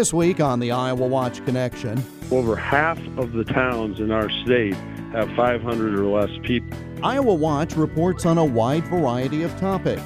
This 0.00 0.14
week 0.14 0.40
on 0.40 0.60
the 0.60 0.72
Iowa 0.72 1.06
Watch 1.06 1.44
Connection, 1.44 2.02
over 2.30 2.56
half 2.56 2.98
of 3.18 3.34
the 3.34 3.44
towns 3.44 4.00
in 4.00 4.10
our 4.10 4.30
state 4.30 4.72
have 5.12 5.30
500 5.36 5.98
or 5.98 6.06
less 6.06 6.30
people. 6.42 6.78
Iowa 7.02 7.34
Watch 7.34 7.76
reports 7.76 8.24
on 8.24 8.38
a 8.38 8.44
wide 8.46 8.84
variety 8.84 9.42
of 9.42 9.54
topics. 9.58 10.00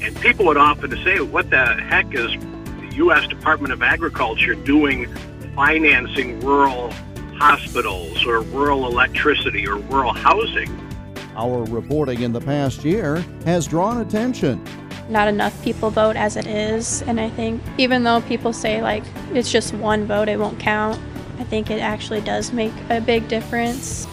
And 0.00 0.18
people 0.22 0.46
would 0.46 0.56
often 0.56 0.92
say, 1.04 1.20
what 1.20 1.50
the 1.50 1.62
heck 1.62 2.06
is 2.14 2.30
the 2.32 2.92
U.S. 2.94 3.26
Department 3.26 3.74
of 3.74 3.82
Agriculture 3.82 4.54
doing 4.54 5.14
financing 5.54 6.40
rural 6.40 6.90
hospitals 7.36 8.24
or 8.24 8.40
rural 8.40 8.86
electricity 8.86 9.68
or 9.68 9.76
rural 9.76 10.14
housing? 10.14 10.70
Our 11.36 11.64
reporting 11.64 12.22
in 12.22 12.32
the 12.32 12.40
past 12.40 12.82
year 12.82 13.16
has 13.44 13.66
drawn 13.66 14.00
attention 14.00 14.64
not 15.08 15.28
enough 15.28 15.62
people 15.62 15.90
vote 15.90 16.16
as 16.16 16.36
it 16.36 16.46
is. 16.46 17.02
And 17.02 17.20
I 17.20 17.30
think 17.30 17.62
even 17.78 18.04
though 18.04 18.20
people 18.22 18.52
say 18.52 18.82
like 18.82 19.04
it's 19.32 19.50
just 19.50 19.74
one 19.74 20.06
vote, 20.06 20.28
it 20.28 20.38
won't 20.38 20.58
count, 20.58 21.00
I 21.38 21.44
think 21.44 21.70
it 21.70 21.80
actually 21.80 22.20
does 22.20 22.52
make 22.52 22.72
a 22.90 23.00
big 23.00 23.28
difference. 23.28 24.06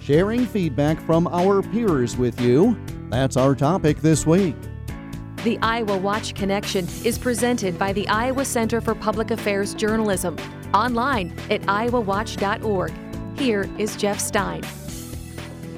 Sharing 0.00 0.46
feedback 0.46 1.00
from 1.00 1.26
our 1.28 1.62
peers 1.62 2.16
with 2.16 2.40
you. 2.40 2.78
That's 3.10 3.36
our 3.36 3.54
topic 3.54 3.98
this 3.98 4.26
week. 4.26 4.56
The 5.44 5.58
Iowa 5.62 5.96
Watch 5.96 6.34
Connection 6.34 6.88
is 7.04 7.18
presented 7.18 7.78
by 7.78 7.92
the 7.92 8.08
Iowa 8.08 8.44
Center 8.44 8.80
for 8.80 8.94
Public 8.94 9.30
Affairs 9.30 9.74
Journalism, 9.74 10.36
online 10.74 11.38
at 11.50 11.60
iowawatch.org. 11.62 12.92
Here 13.38 13.68
is 13.78 13.94
Jeff 13.96 14.18
Stein. 14.18 14.62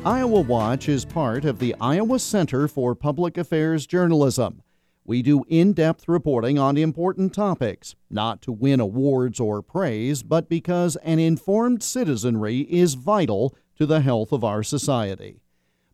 Iowa 0.09 0.41
Watch 0.41 0.89
is 0.89 1.05
part 1.05 1.45
of 1.45 1.59
the 1.59 1.77
Iowa 1.79 2.19
Center 2.19 2.67
for 2.67 2.95
Public 2.95 3.37
Affairs 3.37 3.87
Journalism. 3.87 4.63
We 5.05 5.21
do 5.21 5.45
in 5.49 5.75
depth 5.75 6.09
reporting 6.09 6.59
on 6.59 6.79
important 6.79 7.35
topics, 7.35 7.95
not 8.09 8.41
to 8.41 8.51
win 8.53 8.81
awards 8.81 9.39
or 9.39 9.61
praise, 9.61 10.23
but 10.23 10.49
because 10.49 10.97
an 11.03 11.19
informed 11.19 11.83
citizenry 11.83 12.61
is 12.71 12.95
vital 12.95 13.55
to 13.77 13.85
the 13.85 14.01
health 14.01 14.33
of 14.33 14.43
our 14.43 14.63
society. 14.63 15.43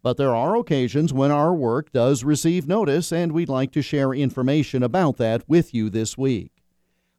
But 0.00 0.16
there 0.16 0.36
are 0.36 0.55
occasions 0.55 1.12
when 1.12 1.33
our 1.33 1.53
work 1.53 1.91
does 1.91 2.22
receive 2.22 2.69
notice, 2.69 3.10
and 3.10 3.33
we'd 3.33 3.48
like 3.48 3.72
to 3.72 3.83
share 3.83 4.12
information 4.12 4.84
about 4.84 5.16
that 5.16 5.42
with 5.48 5.75
you 5.75 5.91
this 5.91 6.16
week. 6.16 6.53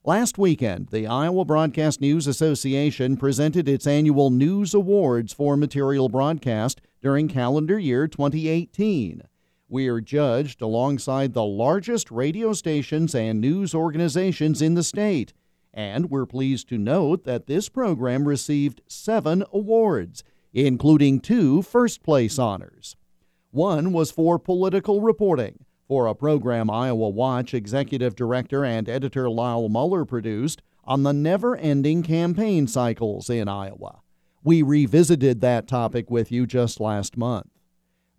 Last 0.07 0.37
weekend, 0.37 0.89
the 0.89 1.07
Iowa 1.07 1.45
Broadcast 1.45 1.99
News 1.99 2.27
Association 2.27 3.17
presented 3.17 3.67
its 3.67 3.87
annual 3.87 4.29
News 4.29 4.75
Awards 4.75 5.33
for 5.33 5.57
Material 5.57 6.09
Broadcast 6.09 6.79
during 7.05 7.27
calendar 7.27 7.77
year 7.77 8.07
2018. 8.07 9.21
We 9.69 9.87
are 9.87 10.01
judged 10.01 10.59
alongside 10.59 11.33
the 11.33 11.43
largest 11.43 12.09
radio 12.09 12.51
stations 12.51 13.13
and 13.13 13.39
news 13.39 13.75
organizations 13.75 14.59
in 14.59 14.73
the 14.73 14.81
state, 14.81 15.31
and 15.71 16.09
we're 16.09 16.25
pleased 16.25 16.67
to 16.69 16.79
note 16.79 17.23
that 17.25 17.45
this 17.45 17.69
program 17.69 18.27
received 18.27 18.81
seven 18.87 19.43
awards, 19.53 20.23
including 20.51 21.19
two 21.19 21.61
first 21.61 22.01
place 22.01 22.39
honors. 22.39 22.95
One 23.51 23.93
was 23.93 24.09
for 24.09 24.39
political 24.39 25.01
reporting 25.01 25.63
for 25.87 26.07
a 26.07 26.15
program 26.15 26.71
Iowa 26.71 27.09
Watch 27.09 27.53
executive 27.53 28.15
director 28.15 28.65
and 28.65 28.89
editor 28.89 29.29
Lyle 29.29 29.69
Muller 29.69 30.05
produced 30.05 30.63
on 30.83 31.03
the 31.03 31.13
never 31.13 31.55
ending 31.55 32.01
campaign 32.01 32.65
cycles 32.65 33.29
in 33.29 33.47
Iowa. 33.47 34.01
We 34.45 34.61
revisited 34.61 35.41
that 35.41 35.67
topic 35.67 36.11
with 36.11 36.31
you 36.31 36.45
just 36.45 36.79
last 36.79 37.17
month. 37.17 37.47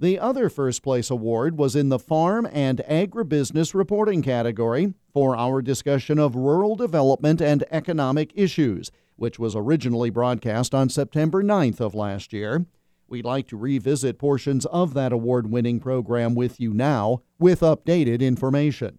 The 0.01 0.19
other 0.19 0.49
first 0.49 0.83
place 0.83 1.09
award 1.09 1.57
was 1.57 1.77
in 1.77 1.89
the 1.89 2.01
Farm 2.01 2.49
and 2.53 2.83
Agribusiness 2.91 3.75
Reporting 3.75 4.23
category 4.23 4.95
for 5.13 5.37
our 5.37 5.63
discussion 5.63 6.19
of 6.19 6.35
rural 6.35 6.75
development 6.75 7.41
and 7.41 7.63
economic 7.71 8.33
issues, 8.35 8.91
which 9.15 9.39
was 9.39 9.55
originally 9.55 10.11
broadcast 10.11 10.75
on 10.75 10.89
September 10.89 11.45
9th 11.45 11.79
of 11.79 11.95
last 11.95 12.33
year. 12.33 12.67
We'd 13.07 13.25
like 13.25 13.47
to 13.47 13.57
revisit 13.57 14.19
portions 14.19 14.67
of 14.67 14.95
that 14.95 15.13
award 15.13 15.49
winning 15.49 15.79
program 15.79 16.35
with 16.35 16.59
you 16.59 16.75
now 16.75 17.23
with 17.39 17.61
updated 17.61 18.19
information. 18.19 18.99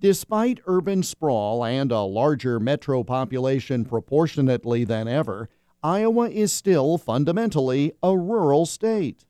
Despite 0.00 0.60
urban 0.66 1.02
sprawl 1.02 1.62
and 1.62 1.92
a 1.92 2.00
larger 2.00 2.58
metro 2.58 3.04
population 3.04 3.84
proportionately 3.84 4.84
than 4.84 5.08
ever, 5.08 5.50
Iowa 5.84 6.30
is 6.30 6.50
still 6.50 6.96
fundamentally 6.96 7.92
a 8.02 8.16
rural 8.16 8.64
state. 8.64 9.26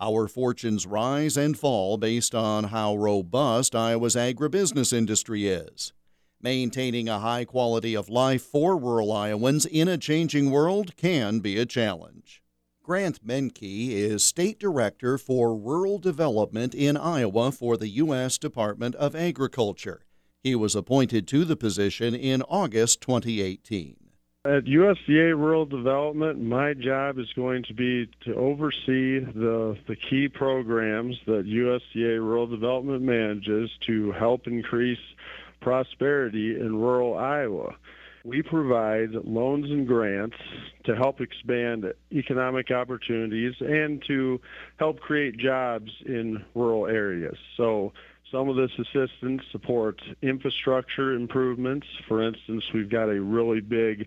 Our 0.00 0.26
fortunes 0.26 0.86
rise 0.86 1.36
and 1.36 1.58
fall 1.58 1.98
based 1.98 2.34
on 2.34 2.64
how 2.64 2.96
robust 2.96 3.74
Iowa's 3.74 4.16
agribusiness 4.16 4.94
industry 4.94 5.48
is. 5.48 5.92
Maintaining 6.40 7.10
a 7.10 7.18
high 7.18 7.44
quality 7.44 7.94
of 7.94 8.08
life 8.08 8.42
for 8.42 8.78
rural 8.78 9.12
Iowans 9.12 9.66
in 9.66 9.86
a 9.86 9.98
changing 9.98 10.50
world 10.50 10.96
can 10.96 11.40
be 11.40 11.58
a 11.58 11.66
challenge. 11.66 12.42
Grant 12.82 13.22
Menke 13.22 13.90
is 13.90 14.24
State 14.24 14.58
Director 14.58 15.18
for 15.18 15.54
Rural 15.54 15.98
Development 15.98 16.74
in 16.74 16.96
Iowa 16.96 17.52
for 17.52 17.76
the 17.76 17.88
U.S. 17.88 18.38
Department 18.38 18.94
of 18.94 19.14
Agriculture. 19.14 20.06
He 20.42 20.54
was 20.54 20.74
appointed 20.74 21.28
to 21.28 21.44
the 21.44 21.56
position 21.56 22.14
in 22.14 22.40
August 22.48 23.02
2018. 23.02 24.07
At 24.48 24.64
USDA 24.64 25.36
Rural 25.36 25.66
Development, 25.66 26.40
my 26.40 26.72
job 26.72 27.18
is 27.18 27.26
going 27.36 27.64
to 27.64 27.74
be 27.74 28.08
to 28.24 28.34
oversee 28.34 29.20
the, 29.20 29.76
the 29.86 29.94
key 30.08 30.26
programs 30.26 31.16
that 31.26 31.44
USDA 31.44 32.18
Rural 32.18 32.46
Development 32.46 33.02
manages 33.02 33.68
to 33.86 34.10
help 34.12 34.46
increase 34.46 34.96
prosperity 35.60 36.58
in 36.58 36.76
rural 36.76 37.18
Iowa. 37.18 37.74
We 38.24 38.40
provide 38.40 39.10
loans 39.12 39.66
and 39.70 39.86
grants 39.86 40.36
to 40.84 40.96
help 40.96 41.20
expand 41.20 41.84
economic 42.10 42.70
opportunities 42.70 43.52
and 43.60 44.02
to 44.06 44.40
help 44.78 44.98
create 45.00 45.36
jobs 45.36 45.90
in 46.06 46.42
rural 46.54 46.86
areas. 46.86 47.36
So 47.58 47.92
some 48.30 48.48
of 48.48 48.56
this 48.56 48.70
assistance 48.78 49.42
supports 49.52 50.02
infrastructure 50.22 51.14
improvements. 51.14 51.86
For 52.06 52.22
instance, 52.22 52.62
we've 52.74 52.90
got 52.90 53.08
a 53.08 53.20
really 53.20 53.60
big 53.60 54.06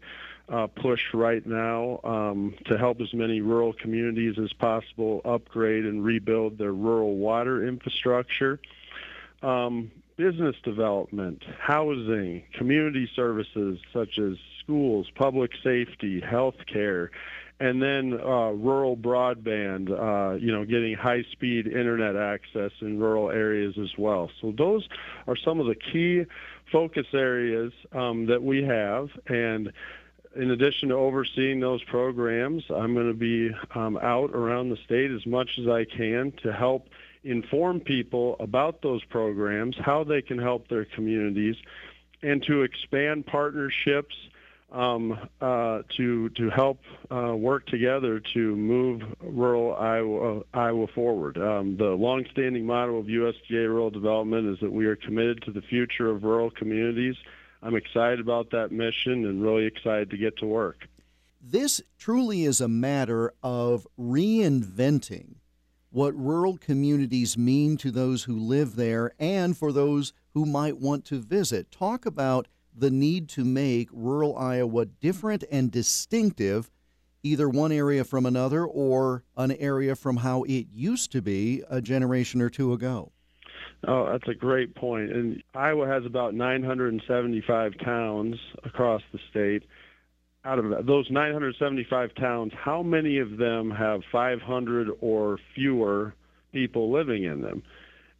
uh, 0.52 0.68
push 0.68 1.02
right 1.14 1.46
now 1.46 2.00
um, 2.04 2.54
to 2.66 2.78
help 2.78 3.00
as 3.00 3.14
many 3.14 3.42
rural 3.42 3.74
communities 3.74 4.36
as 4.44 4.52
possible 4.54 5.22
upgrade 5.24 5.86
and 5.86 6.04
rebuild 6.04 6.58
their 6.58 6.74
rural 6.74 7.16
water 7.16 7.66
infrastructure. 7.68 8.60
Um, 9.42 9.92
business 10.18 10.56
development, 10.64 11.42
housing, 11.60 12.44
community 12.58 13.10
services 13.16 13.80
such 13.94 14.20
as 14.20 14.34
schools, 14.62 15.08
public 15.16 15.52
safety, 15.64 16.20
health 16.22 16.56
care, 16.72 17.12
and 17.60 17.82
then 17.82 18.20
uh, 18.20 18.50
rural 18.52 18.98
broadband, 18.98 19.90
uh, 19.90 20.36
you 20.36 20.52
know, 20.52 20.66
getting 20.66 20.96
high-speed 20.96 21.68
internet 21.68 22.16
access 22.16 22.72
in 22.82 23.00
rural 23.00 23.30
areas 23.30 23.76
as 23.82 23.92
well. 23.98 24.30
So 24.42 24.54
those 24.58 24.88
are 25.28 25.36
some 25.36 25.60
of 25.60 25.68
the 25.68 25.76
key 25.76 26.26
focus 26.72 27.06
areas 27.14 27.72
um, 27.92 28.26
that 28.28 28.42
we 28.42 28.64
have, 28.64 29.10
and 29.28 29.72
in 30.36 30.52
addition 30.52 30.90
to 30.90 30.96
overseeing 30.96 31.60
those 31.60 31.84
programs, 31.84 32.64
I'm 32.70 32.94
going 32.94 33.08
to 33.08 33.14
be 33.14 33.52
um, 33.76 33.98
out 33.98 34.32
around 34.34 34.70
the 34.70 34.78
state 34.86 35.12
as 35.12 35.26
much 35.26 35.60
as 35.60 35.68
I 35.68 35.86
can 35.86 36.32
to 36.44 36.54
help 36.54 36.88
inform 37.24 37.80
people 37.80 38.36
about 38.40 38.82
those 38.82 39.04
programs, 39.06 39.76
how 39.78 40.04
they 40.04 40.22
can 40.22 40.40
help 40.40 40.68
their 40.68 40.86
communities, 40.86 41.56
and 42.24 42.42
to 42.44 42.64
expand 42.64 43.26
partnerships 43.26 44.16
um, 44.72 45.20
uh, 45.42 45.82
to 45.98 46.30
to 46.30 46.50
help 46.50 46.80
uh, 47.12 47.36
work 47.36 47.66
together 47.68 48.22
to 48.34 48.56
move 48.56 49.02
rural 49.22 49.76
Iowa, 49.76 50.44
Iowa 50.54 50.88
forward. 50.88 51.38
Um, 51.38 51.76
the 51.78 51.90
longstanding 51.90 52.66
motto 52.66 52.98
of 52.98 53.08
USDA 53.08 53.68
Rural 53.68 53.90
Development 53.90 54.48
is 54.48 54.60
that 54.62 54.72
we 54.72 54.86
are 54.86 54.96
committed 54.96 55.42
to 55.44 55.52
the 55.52 55.62
future 55.62 56.10
of 56.10 56.24
rural 56.24 56.50
communities. 56.50 57.16
I'm 57.62 57.76
excited 57.76 58.20
about 58.20 58.50
that 58.52 58.72
mission 58.72 59.26
and 59.26 59.42
really 59.42 59.66
excited 59.66 60.10
to 60.10 60.18
get 60.18 60.38
to 60.38 60.46
work. 60.46 60.88
This 61.42 61.82
truly 61.98 62.44
is 62.44 62.62
a 62.62 62.68
matter 62.68 63.34
of 63.44 63.88
reinventing 64.00 65.36
what 65.92 66.16
rural 66.16 66.58
communities 66.58 67.38
mean 67.38 67.78
to 67.78 67.92
those 67.92 68.24
who 68.24 68.38
live 68.38 68.76
there 68.76 69.12
and 69.20 69.58
for 69.58 69.72
those 69.72 70.14
who 70.34 70.46
might 70.46 70.78
want 70.78 71.06
to 71.06 71.20
visit. 71.20 71.72
Talk 71.72 72.06
about 72.06 72.48
the 72.76 72.90
need 72.90 73.28
to 73.30 73.44
make 73.44 73.90
rural 73.92 74.38
Iowa 74.38 74.86
different 74.86 75.44
and 75.52 75.70
distinctive, 75.70 76.72
either 77.22 77.50
one 77.50 77.72
area 77.72 78.04
from 78.04 78.26
another 78.26 78.66
or 78.66 79.24
an 79.36 79.52
area 79.52 79.96
from 79.96 80.18
how 80.18 80.44
it 80.44 80.68
used 80.72 81.12
to 81.12 81.22
be 81.22 81.64
a 81.70 81.82
generation 81.82 82.42
or 82.42 82.50
two 82.50 82.72
ago. 82.72 83.12
Oh, 83.88 84.12
that's 84.12 84.28
a 84.28 84.36
great 84.36 84.76
point. 84.76 85.12
And 85.12 85.44
Iowa 85.56 85.88
has 85.88 86.06
about 86.06 86.36
975 86.36 87.74
towns 87.80 88.36
across 88.64 89.02
the 89.12 89.20
state 89.30 89.64
out 90.44 90.60
of 90.60 90.86
those 90.86 91.10
975 91.10 92.16
towns, 92.16 92.52
how 92.56 92.82
many 92.82 93.20
of 93.20 93.38
them 93.38 93.70
have 93.72 94.02
500 94.12 94.90
or 95.00 95.38
fewer 95.54 96.14
people 96.52 96.92
living 96.92 97.24
in 97.24 97.42
them? 97.42 97.64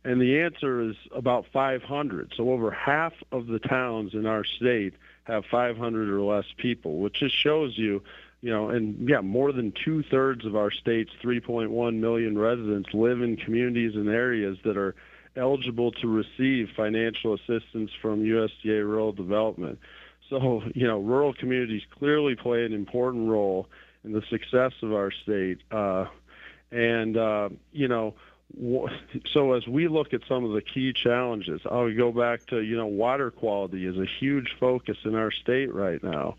And 0.04 0.20
the 0.20 0.40
answer 0.42 0.82
is 0.82 0.96
about 1.16 1.46
500. 1.52 2.34
So 2.36 2.50
over 2.52 2.72
half 2.72 3.14
of 3.32 3.48
the 3.48 3.60
towns 3.60 4.14
in 4.14 4.26
our 4.26 4.44
state 4.44 4.94
have 5.26 5.46
500 5.46 6.10
or 6.10 6.22
less 6.22 6.46
people, 6.58 6.98
which 6.98 7.20
just 7.20 7.36
shows 7.36 7.78
you, 7.78 8.02
you 8.42 8.50
know, 8.50 8.70
and 8.70 9.08
yeah, 9.08 9.22
more 9.22 9.52
than 9.52 9.72
two 9.72 10.04
thirds 10.04 10.46
of 10.46 10.56
our 10.56 10.72
state's 10.72 11.12
3.1 11.24 11.96
million 11.96 12.38
residents 12.38 12.90
live 12.94 13.22
in 13.22 13.38
communities 13.38 13.96
and 13.96 14.10
areas 14.10 14.58
that 14.64 14.78
are 14.78 14.96
eligible 15.36 15.92
to 15.94 16.08
receive 16.08 16.70
financial 16.76 17.34
assistance 17.34 17.92
from 18.02 18.24
USDA 18.24 18.84
Rural 18.84 19.12
Development. 19.12 19.80
So, 20.30 20.64
you 20.74 20.88
know, 20.88 21.00
rural 21.00 21.34
communities 21.34 21.82
clearly 21.98 22.36
play 22.36 22.66
an 22.66 22.74
important 22.74 23.30
role 23.30 23.68
in 24.04 24.14
the 24.14 24.22
success 24.30 24.72
of 24.82 24.94
our 24.94 25.12
state. 25.12 25.60
Uh, 25.70 26.06
and, 26.72 27.18
uh, 27.18 27.50
you 27.72 27.88
know, 27.88 28.16
so 29.34 29.54
as 29.54 29.68
we 29.68 29.88
look 29.88 30.14
at 30.14 30.22
some 30.28 30.44
of 30.44 30.52
the 30.52 30.62
key 30.62 30.94
challenges, 30.94 31.62
I'll 31.70 31.94
go 31.94 32.12
back 32.12 32.46
to, 32.48 32.62
you 32.62 32.78
know, 32.78 32.88
water 32.88 33.32
quality 33.32 33.86
is 33.86 33.98
a 33.98 34.06
huge 34.06 34.56
focus 34.60 34.98
in 35.06 35.16
our 35.16 35.32
state 35.32 35.74
right 35.74 36.02
now. 36.04 36.36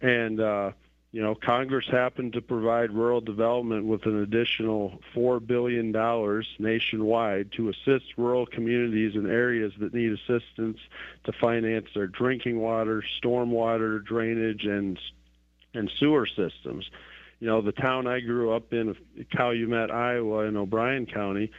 And, 0.00 0.40
uh, 0.40 0.72
you 1.12 1.20
know, 1.20 1.34
Congress 1.34 1.86
happened 1.90 2.34
to 2.34 2.40
provide 2.40 2.92
rural 2.92 3.20
development 3.20 3.84
with 3.84 4.06
an 4.06 4.22
additional 4.22 5.00
$4 5.14 5.44
billion 5.44 5.90
nationwide 6.60 7.50
to 7.52 7.68
assist 7.68 8.04
rural 8.16 8.46
communities 8.46 9.16
in 9.16 9.28
areas 9.28 9.72
that 9.80 9.92
need 9.92 10.12
assistance 10.12 10.78
to 11.24 11.32
finance 11.40 11.86
their 11.94 12.06
drinking 12.06 12.60
water, 12.60 13.02
stormwater, 13.20 14.04
drainage, 14.04 14.64
and, 14.64 15.00
and 15.74 15.90
sewer 15.98 16.26
systems. 16.26 16.88
You 17.40 17.48
know, 17.48 17.60
the 17.60 17.72
town 17.72 18.06
I 18.06 18.20
grew 18.20 18.52
up 18.52 18.72
in, 18.72 18.94
Calumet, 19.32 19.90
Iowa, 19.90 20.44
in 20.44 20.56
O'Brien 20.56 21.06
County, 21.06 21.50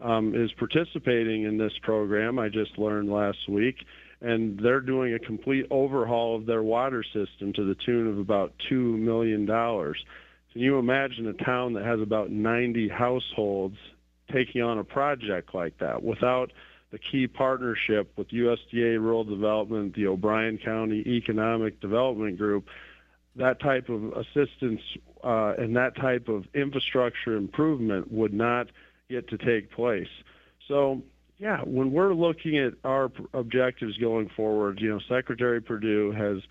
um, 0.00 0.36
is 0.36 0.52
participating 0.52 1.42
in 1.42 1.58
this 1.58 1.72
program. 1.82 2.38
I 2.38 2.48
just 2.48 2.78
learned 2.78 3.10
last 3.10 3.48
week 3.48 3.84
and 4.20 4.58
they're 4.62 4.80
doing 4.80 5.14
a 5.14 5.18
complete 5.18 5.66
overhaul 5.70 6.36
of 6.36 6.46
their 6.46 6.62
water 6.62 7.02
system 7.02 7.52
to 7.54 7.64
the 7.64 7.74
tune 7.86 8.06
of 8.06 8.18
about 8.18 8.52
$2 8.70 8.98
million. 8.98 9.46
Can 9.46 10.60
you 10.60 10.78
imagine 10.78 11.26
a 11.28 11.44
town 11.44 11.74
that 11.74 11.84
has 11.84 12.00
about 12.00 12.30
90 12.30 12.88
households 12.88 13.76
taking 14.32 14.62
on 14.62 14.78
a 14.78 14.84
project 14.84 15.54
like 15.54 15.78
that 15.78 16.02
without 16.02 16.52
the 16.90 16.98
key 16.98 17.28
partnership 17.28 18.12
with 18.16 18.28
USDA 18.28 19.00
Rural 19.00 19.24
Development, 19.24 19.94
the 19.94 20.08
O'Brien 20.08 20.58
County 20.58 21.02
Economic 21.06 21.80
Development 21.80 22.36
Group? 22.36 22.66
That 23.36 23.60
type 23.60 23.88
of 23.88 24.12
assistance 24.12 24.80
uh, 25.22 25.54
and 25.56 25.76
that 25.76 25.96
type 25.96 26.28
of 26.28 26.44
infrastructure 26.52 27.36
improvement 27.36 28.10
would 28.12 28.34
not 28.34 28.66
get 29.08 29.28
to 29.28 29.38
take 29.38 29.70
place. 29.70 30.08
So 30.66 31.02
yeah, 31.40 31.62
when 31.62 31.90
we're 31.90 32.12
looking 32.12 32.58
at 32.58 32.74
our 32.84 33.10
objectives 33.32 33.96
going 33.96 34.28
forward, 34.28 34.78
you 34.78 34.90
know, 34.90 35.00
Secretary 35.08 35.60
Perdue 35.60 36.12
has 36.12 36.42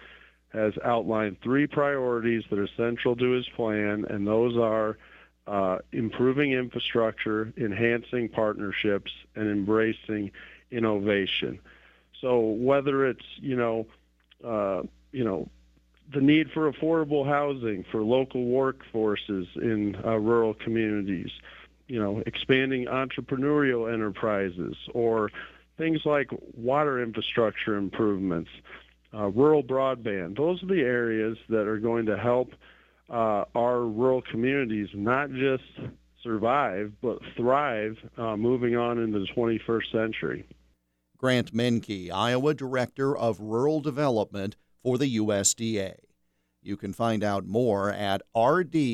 has 0.52 0.74
outlined 0.84 1.38
three 1.44 1.68
priorities 1.68 2.44
that 2.50 2.58
are 2.58 2.68
central 2.76 3.16
to 3.16 3.32
his 3.34 3.48
plan, 3.50 4.04
and 4.10 4.26
those 4.26 4.58
are 4.58 4.98
uh, 5.46 5.78
improving 5.92 6.54
infrastructure, 6.54 7.54
enhancing 7.56 8.30
partnerships, 8.30 9.12
and 9.36 9.48
embracing 9.48 10.32
innovation. 10.72 11.60
So 12.20 12.40
whether 12.40 13.08
it's 13.08 13.26
you 13.38 13.56
know, 13.56 13.86
uh, 14.44 14.82
you 15.12 15.24
know, 15.24 15.50
the 16.12 16.22
need 16.22 16.50
for 16.52 16.72
affordable 16.72 17.28
housing 17.28 17.86
for 17.92 18.02
local 18.02 18.44
workforces 18.44 19.46
in 19.56 19.96
uh, 20.04 20.16
rural 20.16 20.56
communities, 20.56 21.30
you 21.90 22.00
know, 22.00 22.24
expanding 22.26 22.86
entrepreneurial 22.86 23.92
enterprises 23.92 24.76
or 24.94 25.30
things 25.78 26.02
like 26.06 26.30
water 26.56 27.02
infrastructure 27.02 27.76
improvements, 27.76 28.50
uh, 29.14 29.28
rural 29.28 29.64
broadband. 29.64 30.38
Those 30.38 30.62
are 30.64 30.68
the 30.68 30.82
areas 30.82 31.38
that 31.50 31.68
are 31.68 31.80
going 31.80 32.06
to 32.06 32.18
help 32.18 32.52
uh, 33.10 33.46
our 33.56 33.82
rural 33.82 34.22
communities 34.22 34.90
not 34.94 35.32
just 35.32 35.64
survive, 36.22 36.94
but 37.02 37.18
thrive 37.36 37.98
uh, 38.18 38.38
moving 38.38 38.76
on 38.76 39.00
into 39.00 39.20
the 39.20 39.28
21st 39.36 39.92
century. 39.92 40.46
Grant 41.18 41.54
Menke, 41.54 42.12
Iowa 42.12 42.54
Director 42.54 43.18
of 43.18 43.40
Rural 43.40 43.82
Development 43.82 44.56
for 44.84 44.98
the 44.98 45.18
USDA. 45.18 45.96
You 46.62 46.78
can 46.78 46.94
find 46.94 47.24
out 47.24 47.46
more 47.46 47.90
at 47.90 48.22
rd.usda.gov. 48.36 48.90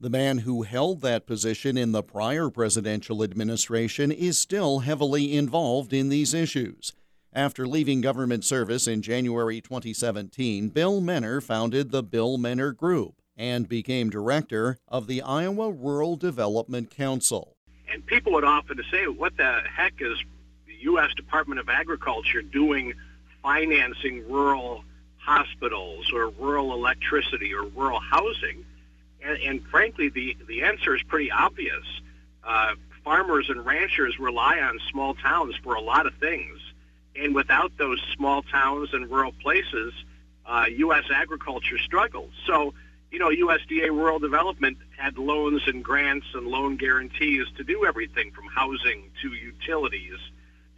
The 0.00 0.10
man 0.10 0.38
who 0.38 0.62
held 0.62 1.02
that 1.02 1.24
position 1.24 1.78
in 1.78 1.92
the 1.92 2.02
prior 2.02 2.50
presidential 2.50 3.22
administration 3.22 4.10
is 4.10 4.36
still 4.36 4.80
heavily 4.80 5.36
involved 5.36 5.92
in 5.92 6.08
these 6.08 6.34
issues. 6.34 6.92
After 7.32 7.66
leaving 7.66 8.00
government 8.00 8.44
service 8.44 8.88
in 8.88 9.02
January 9.02 9.60
2017, 9.60 10.68
Bill 10.70 11.00
Menner 11.00 11.40
founded 11.40 11.90
the 11.90 12.02
Bill 12.02 12.38
Menner 12.38 12.76
Group 12.76 13.22
and 13.36 13.68
became 13.68 14.10
director 14.10 14.78
of 14.88 15.06
the 15.06 15.22
Iowa 15.22 15.70
Rural 15.70 16.16
Development 16.16 16.90
Council. 16.90 17.56
And 17.92 18.04
people 18.04 18.32
would 18.32 18.44
often 18.44 18.80
say, 18.90 19.06
what 19.06 19.36
the 19.36 19.60
heck 19.72 19.94
is 20.00 20.18
the 20.66 20.74
U.S. 20.82 21.14
Department 21.14 21.60
of 21.60 21.68
Agriculture 21.68 22.42
doing 22.42 22.94
financing 23.42 24.28
rural 24.28 24.84
hospitals 25.18 26.12
or 26.12 26.30
rural 26.30 26.72
electricity 26.72 27.54
or 27.54 27.64
rural 27.64 28.00
housing? 28.00 28.64
And, 29.24 29.38
and 29.38 29.66
frankly, 29.68 30.08
the, 30.08 30.36
the 30.46 30.62
answer 30.62 30.94
is 30.94 31.02
pretty 31.02 31.30
obvious. 31.30 31.84
Uh, 32.42 32.74
farmers 33.04 33.48
and 33.48 33.64
ranchers 33.64 34.18
rely 34.18 34.58
on 34.60 34.78
small 34.90 35.14
towns 35.14 35.54
for 35.62 35.74
a 35.74 35.80
lot 35.80 36.06
of 36.06 36.14
things. 36.16 36.58
And 37.16 37.34
without 37.34 37.72
those 37.78 38.00
small 38.16 38.42
towns 38.42 38.90
and 38.92 39.10
rural 39.10 39.32
places, 39.32 39.92
uh, 40.46 40.66
U.S. 40.68 41.04
agriculture 41.14 41.78
struggles. 41.78 42.32
So, 42.46 42.74
you 43.10 43.18
know, 43.18 43.28
USDA 43.28 43.88
Rural 43.90 44.18
Development 44.18 44.76
had 44.96 45.16
loans 45.16 45.62
and 45.66 45.82
grants 45.82 46.26
and 46.34 46.46
loan 46.46 46.76
guarantees 46.76 47.46
to 47.56 47.64
do 47.64 47.86
everything 47.86 48.32
from 48.32 48.46
housing 48.46 49.10
to 49.22 49.28
utilities 49.28 50.18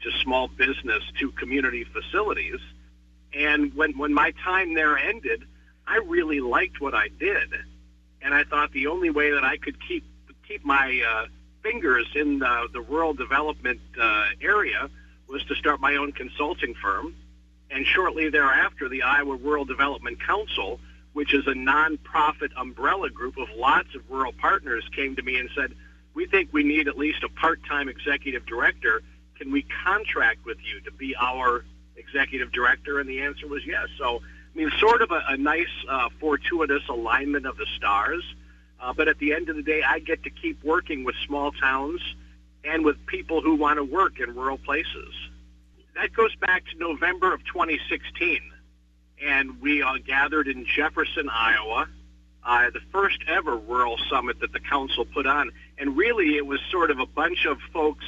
to 0.03 0.11
small 0.23 0.47
business 0.47 1.03
to 1.19 1.33
community 1.33 1.85
facilities. 1.85 2.61
And 3.35 3.75
when, 3.75 3.97
when 3.97 4.13
my 4.13 4.33
time 4.45 4.75
there 4.75 4.99
ended, 4.99 5.45
I 5.87 5.97
really 6.07 6.41
liked 6.41 6.81
what 6.81 6.95
I 6.95 7.09
did 7.09 7.55
and 8.27 8.35
I 8.35 8.43
thought 8.43 8.73
the 8.73 8.89
only 8.89 9.09
way 9.09 9.31
that 9.31 9.45
I 9.45 9.57
could 9.57 9.77
keep 9.87 10.05
keep 10.47 10.65
my 10.65 11.01
uh, 11.09 11.27
fingers 11.63 12.07
in 12.15 12.41
the, 12.41 12.69
the 12.73 12.81
rural 12.81 13.15
development 13.15 13.81
uh, 14.01 14.27
area 14.41 14.91
was 15.29 15.45
to 15.45 15.55
start 15.55 15.81
my 15.81 15.97
own 15.97 16.13
consulting 16.13 16.75
firm. 16.75 17.15
And 17.71 17.85
shortly 17.87 18.29
thereafter, 18.29 18.89
the 18.89 19.03
Iowa 19.03 19.37
Rural 19.37 19.65
Development 19.65 20.21
Council, 20.21 20.79
which 21.15 21.35
is 21.35 21.47
a 21.47 21.53
nonprofit 21.53 22.51
umbrella 22.57 23.11
group 23.11 23.39
of 23.39 23.49
lots 23.57 23.95
of 23.95 24.03
rural 24.09 24.33
partners, 24.33 24.85
came 24.95 25.17
to 25.17 25.23
me 25.23 25.39
and 25.39 25.49
said, 25.57 25.75
"We 26.15 26.27
think 26.27 26.53
we 26.53 26.65
need 26.65 26.89
at 26.89 26.99
least 26.99 27.23
a 27.23 27.29
part-time 27.29 27.89
executive 27.89 28.45
director. 28.45 29.03
Can 29.39 29.53
we 29.53 29.63
contract 29.85 30.45
with 30.45 30.59
you 30.65 30.81
to 30.81 30.91
be 30.91 31.15
our 31.17 31.65
executive 31.97 32.51
director?" 32.51 32.99
And 32.99 33.09
the 33.09 33.21
answer 33.21 33.47
was 33.47 33.65
yes. 33.65 33.87
So 33.99 34.23
I 34.57 34.59
mean, 34.59 34.73
sort 34.79 35.03
of 35.03 35.11
a, 35.11 35.23
a 35.29 35.37
nice, 35.37 35.67
uh, 35.87 36.09
fortuitous 36.19 36.83
alignment 36.89 37.45
of 37.45 37.59
the 37.59 37.67
stars. 37.77 38.25
Uh, 38.81 38.95
but 38.95 39.07
at 39.07 39.19
the 39.19 39.35
end 39.35 39.51
of 39.51 39.57
the 39.57 39.63
day, 39.63 39.83
I 39.83 39.99
get 39.99 40.23
to 40.23 40.31
keep 40.31 40.65
working 40.65 41.05
with 41.05 41.15
small 41.27 41.53
towns 41.53 42.01
and 42.65 42.83
with 42.83 42.97
people 43.05 43.43
who 43.43 43.57
want 43.57 43.77
to 43.77 43.85
work 43.85 44.19
in 44.19 44.35
rural 44.35 44.57
places. 44.57 45.13
That 45.95 46.15
goes 46.15 46.35
back 46.37 46.65
to 46.73 46.79
November 46.79 47.35
of 47.35 47.45
2016. 47.45 48.41
And 49.23 49.61
we 49.61 49.83
uh, 49.83 49.99
gathered 50.07 50.49
in 50.49 50.65
Jefferson, 50.65 51.29
Iowa, 51.29 51.87
uh, 52.43 52.71
the 52.71 52.81
first 52.93 53.19
ever 53.29 53.57
rural 53.57 53.99
summit 54.09 54.41
that 54.41 54.55
the 54.55 54.61
council 54.61 55.05
put 55.05 55.27
on. 55.27 55.51
And 55.77 55.99
really, 55.99 56.37
it 56.37 56.47
was 56.47 56.61
sort 56.71 56.91
of 56.91 56.99
a 56.99 57.07
bunch 57.07 57.45
of 57.45 57.59
folks 57.75 58.07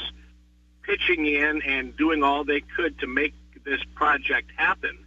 pitching 0.83 1.27
in 1.27 1.61
and 1.61 1.95
doing 1.95 2.23
all 2.23 2.45
they 2.45 2.63
could 2.63 2.99
to 3.01 3.07
make 3.07 3.35
this 3.65 3.81
project 3.95 4.51
happen 4.57 4.99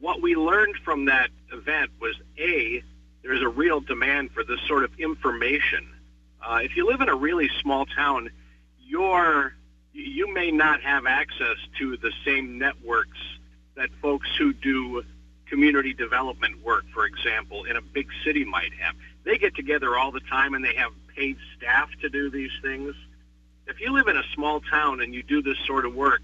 what 0.00 0.22
we 0.22 0.34
learned 0.34 0.76
from 0.84 1.06
that 1.06 1.28
event 1.52 1.90
was 2.00 2.16
a 2.38 2.82
there's 3.22 3.42
a 3.42 3.48
real 3.48 3.80
demand 3.80 4.30
for 4.32 4.42
this 4.42 4.60
sort 4.66 4.82
of 4.82 4.90
information. 4.98 5.86
Uh, 6.42 6.60
if 6.62 6.74
you 6.74 6.86
live 6.86 7.02
in 7.02 7.08
a 7.08 7.14
really 7.14 7.50
small 7.60 7.84
town, 7.86 8.30
you're 8.78 9.54
you 9.92 10.32
may 10.32 10.50
not 10.50 10.80
have 10.80 11.04
access 11.06 11.56
to 11.78 11.96
the 11.98 12.12
same 12.24 12.58
networks 12.58 13.18
that 13.76 13.90
folks 14.00 14.28
who 14.38 14.52
do 14.52 15.02
community 15.46 15.92
development 15.92 16.62
work, 16.64 16.84
for 16.94 17.04
example, 17.06 17.64
in 17.64 17.76
a 17.76 17.82
big 17.82 18.08
city 18.24 18.44
might 18.44 18.72
have. 18.80 18.94
They 19.24 19.36
get 19.36 19.54
together 19.54 19.98
all 19.98 20.12
the 20.12 20.20
time 20.20 20.54
and 20.54 20.64
they 20.64 20.74
have 20.76 20.92
paid 21.14 21.36
staff 21.56 21.90
to 22.00 22.08
do 22.08 22.30
these 22.30 22.52
things. 22.62 22.94
If 23.66 23.80
you 23.80 23.92
live 23.92 24.06
in 24.06 24.16
a 24.16 24.22
small 24.34 24.60
town 24.60 25.00
and 25.00 25.12
you 25.12 25.22
do 25.22 25.42
this 25.42 25.58
sort 25.66 25.84
of 25.84 25.94
work, 25.94 26.22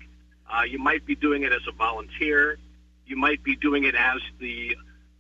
uh, 0.49 0.63
you 0.63 0.79
might 0.79 1.05
be 1.05 1.17
doing 1.17 1.43
it 1.43 1.53
as 1.53 1.63
a 1.69 1.73
volunteer 1.73 2.59
you 3.07 3.17
might 3.17 3.43
be 3.43 3.57
doing 3.57 3.85
it 3.85 3.95
as 3.95 4.21
the 4.39 4.77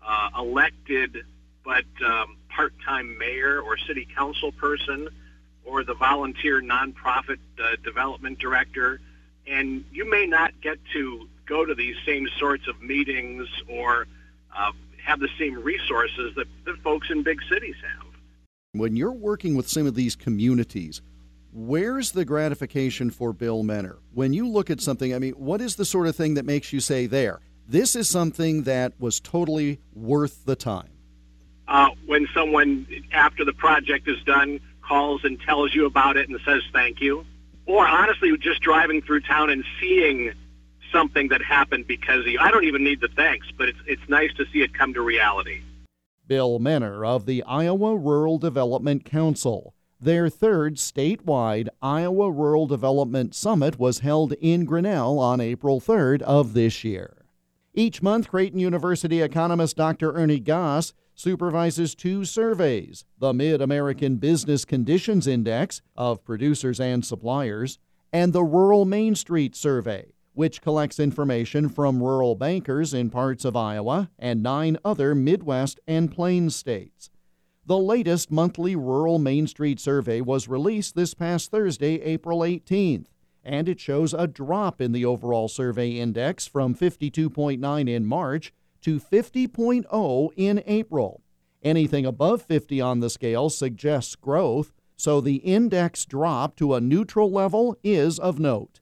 uh, 0.06 0.30
elected 0.38 1.24
but 1.64 1.84
um, 2.04 2.36
part-time 2.48 3.18
mayor 3.18 3.60
or 3.60 3.76
city 3.76 4.06
council 4.16 4.52
person 4.52 5.08
or 5.64 5.82
the 5.82 5.94
volunteer 5.94 6.62
nonprofit 6.62 7.38
uh, 7.62 7.76
development 7.82 8.38
director. 8.38 9.00
and 9.48 9.84
you 9.92 10.08
may 10.08 10.26
not 10.26 10.52
get 10.60 10.78
to 10.92 11.28
go 11.46 11.64
to 11.64 11.74
these 11.74 11.96
same 12.04 12.28
sorts 12.38 12.66
of 12.68 12.80
meetings 12.82 13.48
or 13.68 14.06
uh, 14.56 14.72
have 15.02 15.20
the 15.20 15.28
same 15.38 15.54
resources 15.62 16.34
that, 16.36 16.46
that 16.64 16.76
folks 16.82 17.08
in 17.10 17.22
big 17.22 17.40
cities 17.48 17.76
have. 17.82 18.06
When 18.72 18.96
you're 18.96 19.12
working 19.12 19.56
with 19.56 19.68
some 19.68 19.86
of 19.86 19.94
these 19.94 20.16
communities, 20.16 21.00
where's 21.52 22.12
the 22.12 22.24
gratification 22.24 23.10
for 23.10 23.32
Bill 23.32 23.62
Menner? 23.62 23.96
When 24.12 24.32
you 24.32 24.48
look 24.48 24.70
at 24.70 24.80
something, 24.80 25.14
I 25.14 25.18
mean, 25.18 25.32
what 25.34 25.60
is 25.60 25.76
the 25.76 25.84
sort 25.84 26.08
of 26.08 26.16
thing 26.16 26.34
that 26.34 26.44
makes 26.44 26.72
you 26.72 26.80
say, 26.80 27.06
there, 27.06 27.40
this 27.68 27.96
is 27.96 28.08
something 28.08 28.62
that 28.64 28.92
was 28.98 29.20
totally 29.20 29.80
worth 29.94 30.44
the 30.44 30.56
time? 30.56 30.90
Uh, 31.68 31.90
when 32.06 32.28
someone, 32.32 32.86
after 33.12 33.44
the 33.44 33.52
project 33.52 34.08
is 34.08 34.22
done, 34.24 34.60
calls 34.82 35.24
and 35.24 35.40
tells 35.40 35.74
you 35.74 35.86
about 35.86 36.16
it 36.16 36.28
and 36.28 36.38
says 36.44 36.62
thank 36.72 37.00
you. 37.00 37.24
Or 37.66 37.86
honestly, 37.86 38.36
just 38.38 38.60
driving 38.60 39.02
through 39.02 39.20
town 39.22 39.50
and 39.50 39.64
seeing 39.80 40.32
something 40.92 41.28
that 41.28 41.42
happened 41.42 41.86
because 41.88 42.20
of 42.20 42.28
you. 42.28 42.38
I 42.40 42.50
don't 42.50 42.64
even 42.64 42.84
need 42.84 43.00
the 43.00 43.08
thanks, 43.08 43.48
but 43.58 43.68
it's, 43.68 43.78
it's 43.86 44.08
nice 44.08 44.32
to 44.34 44.44
see 44.52 44.62
it 44.62 44.72
come 44.72 44.94
to 44.94 45.02
reality. 45.02 45.62
Bill 46.26 46.58
Menner 46.60 47.04
of 47.04 47.26
the 47.26 47.42
Iowa 47.44 47.96
Rural 47.96 48.38
Development 48.38 49.04
Council. 49.04 49.74
Their 50.00 50.28
third 50.28 50.76
statewide 50.76 51.68
Iowa 51.82 52.30
Rural 52.30 52.66
Development 52.66 53.34
Summit 53.34 53.78
was 53.78 54.00
held 54.00 54.32
in 54.34 54.64
Grinnell 54.64 55.18
on 55.18 55.40
April 55.40 55.80
3rd 55.80 56.22
of 56.22 56.52
this 56.52 56.84
year. 56.84 57.25
Each 57.78 58.00
month, 58.00 58.28
Creighton 58.30 58.58
University 58.58 59.20
economist 59.20 59.76
Dr. 59.76 60.12
Ernie 60.14 60.40
Goss 60.40 60.94
supervises 61.14 61.94
two 61.94 62.24
surveys 62.24 63.04
the 63.18 63.34
Mid 63.34 63.60
American 63.60 64.16
Business 64.16 64.64
Conditions 64.64 65.26
Index 65.26 65.82
of 65.94 66.24
producers 66.24 66.80
and 66.80 67.04
suppliers, 67.04 67.78
and 68.14 68.32
the 68.32 68.42
Rural 68.42 68.86
Main 68.86 69.14
Street 69.14 69.54
Survey 69.54 70.14
which 70.32 70.60
collects 70.60 71.00
information 71.00 71.66
from 71.66 72.02
rural 72.02 72.34
bankers 72.34 72.92
in 72.92 73.08
parts 73.08 73.42
of 73.46 73.56
Iowa 73.56 74.10
and 74.18 74.42
nine 74.42 74.76
other 74.84 75.14
Midwest 75.14 75.80
and 75.88 76.12
Plains 76.12 76.54
states. 76.54 77.08
The 77.64 77.78
latest 77.78 78.30
monthly 78.30 78.76
Rural 78.76 79.18
Main 79.18 79.46
Street 79.46 79.80
survey 79.80 80.20
was 80.20 80.46
released 80.46 80.94
this 80.94 81.14
past 81.14 81.50
Thursday, 81.50 82.02
April 82.02 82.40
18th, 82.40 83.06
and 83.46 83.68
it 83.68 83.80
shows 83.80 84.12
a 84.12 84.26
drop 84.26 84.80
in 84.80 84.92
the 84.92 85.04
overall 85.04 85.48
survey 85.48 85.92
index 85.92 86.46
from 86.46 86.74
52.9 86.74 87.88
in 87.88 88.04
March 88.04 88.52
to 88.82 89.00
50.0 89.00 90.30
in 90.36 90.62
April. 90.66 91.22
Anything 91.62 92.04
above 92.04 92.42
50 92.42 92.80
on 92.80 93.00
the 93.00 93.08
scale 93.08 93.48
suggests 93.48 94.16
growth, 94.16 94.72
so 94.96 95.20
the 95.20 95.36
index 95.36 96.04
drop 96.04 96.56
to 96.56 96.74
a 96.74 96.80
neutral 96.80 97.30
level 97.30 97.76
is 97.82 98.18
of 98.18 98.38
note. 98.38 98.80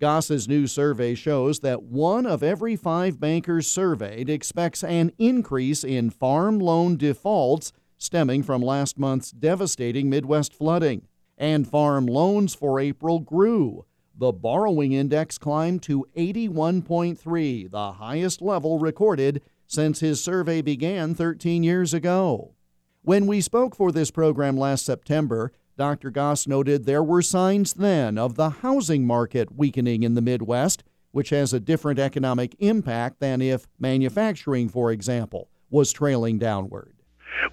Goss's 0.00 0.46
new 0.46 0.66
survey 0.66 1.14
shows 1.14 1.60
that 1.60 1.82
one 1.82 2.26
of 2.26 2.42
every 2.42 2.76
five 2.76 3.18
bankers 3.18 3.66
surveyed 3.66 4.28
expects 4.28 4.84
an 4.84 5.12
increase 5.18 5.84
in 5.84 6.10
farm 6.10 6.58
loan 6.58 6.96
defaults 6.96 7.72
stemming 7.96 8.42
from 8.42 8.60
last 8.60 8.98
month's 8.98 9.30
devastating 9.30 10.10
Midwest 10.10 10.52
flooding. 10.52 11.08
And 11.38 11.68
farm 11.68 12.06
loans 12.06 12.54
for 12.54 12.80
April 12.80 13.20
grew. 13.20 13.84
The 14.18 14.32
borrowing 14.32 14.92
index 14.92 15.36
climbed 15.36 15.82
to 15.82 16.06
81.3, 16.16 17.70
the 17.70 17.92
highest 17.92 18.40
level 18.40 18.78
recorded 18.78 19.42
since 19.66 20.00
his 20.00 20.24
survey 20.24 20.62
began 20.62 21.14
13 21.14 21.62
years 21.62 21.92
ago. 21.92 22.54
When 23.02 23.26
we 23.26 23.42
spoke 23.42 23.76
for 23.76 23.92
this 23.92 24.10
program 24.10 24.56
last 24.56 24.86
September, 24.86 25.52
Dr. 25.76 26.10
Goss 26.10 26.46
noted 26.46 26.86
there 26.86 27.02
were 27.02 27.20
signs 27.20 27.74
then 27.74 28.16
of 28.16 28.36
the 28.36 28.48
housing 28.48 29.06
market 29.06 29.54
weakening 29.54 30.02
in 30.02 30.14
the 30.14 30.22
Midwest, 30.22 30.82
which 31.10 31.28
has 31.28 31.52
a 31.52 31.60
different 31.60 31.98
economic 31.98 32.56
impact 32.58 33.20
than 33.20 33.42
if 33.42 33.66
manufacturing, 33.78 34.70
for 34.70 34.90
example, 34.90 35.50
was 35.68 35.92
trailing 35.92 36.38
downward. 36.38 36.94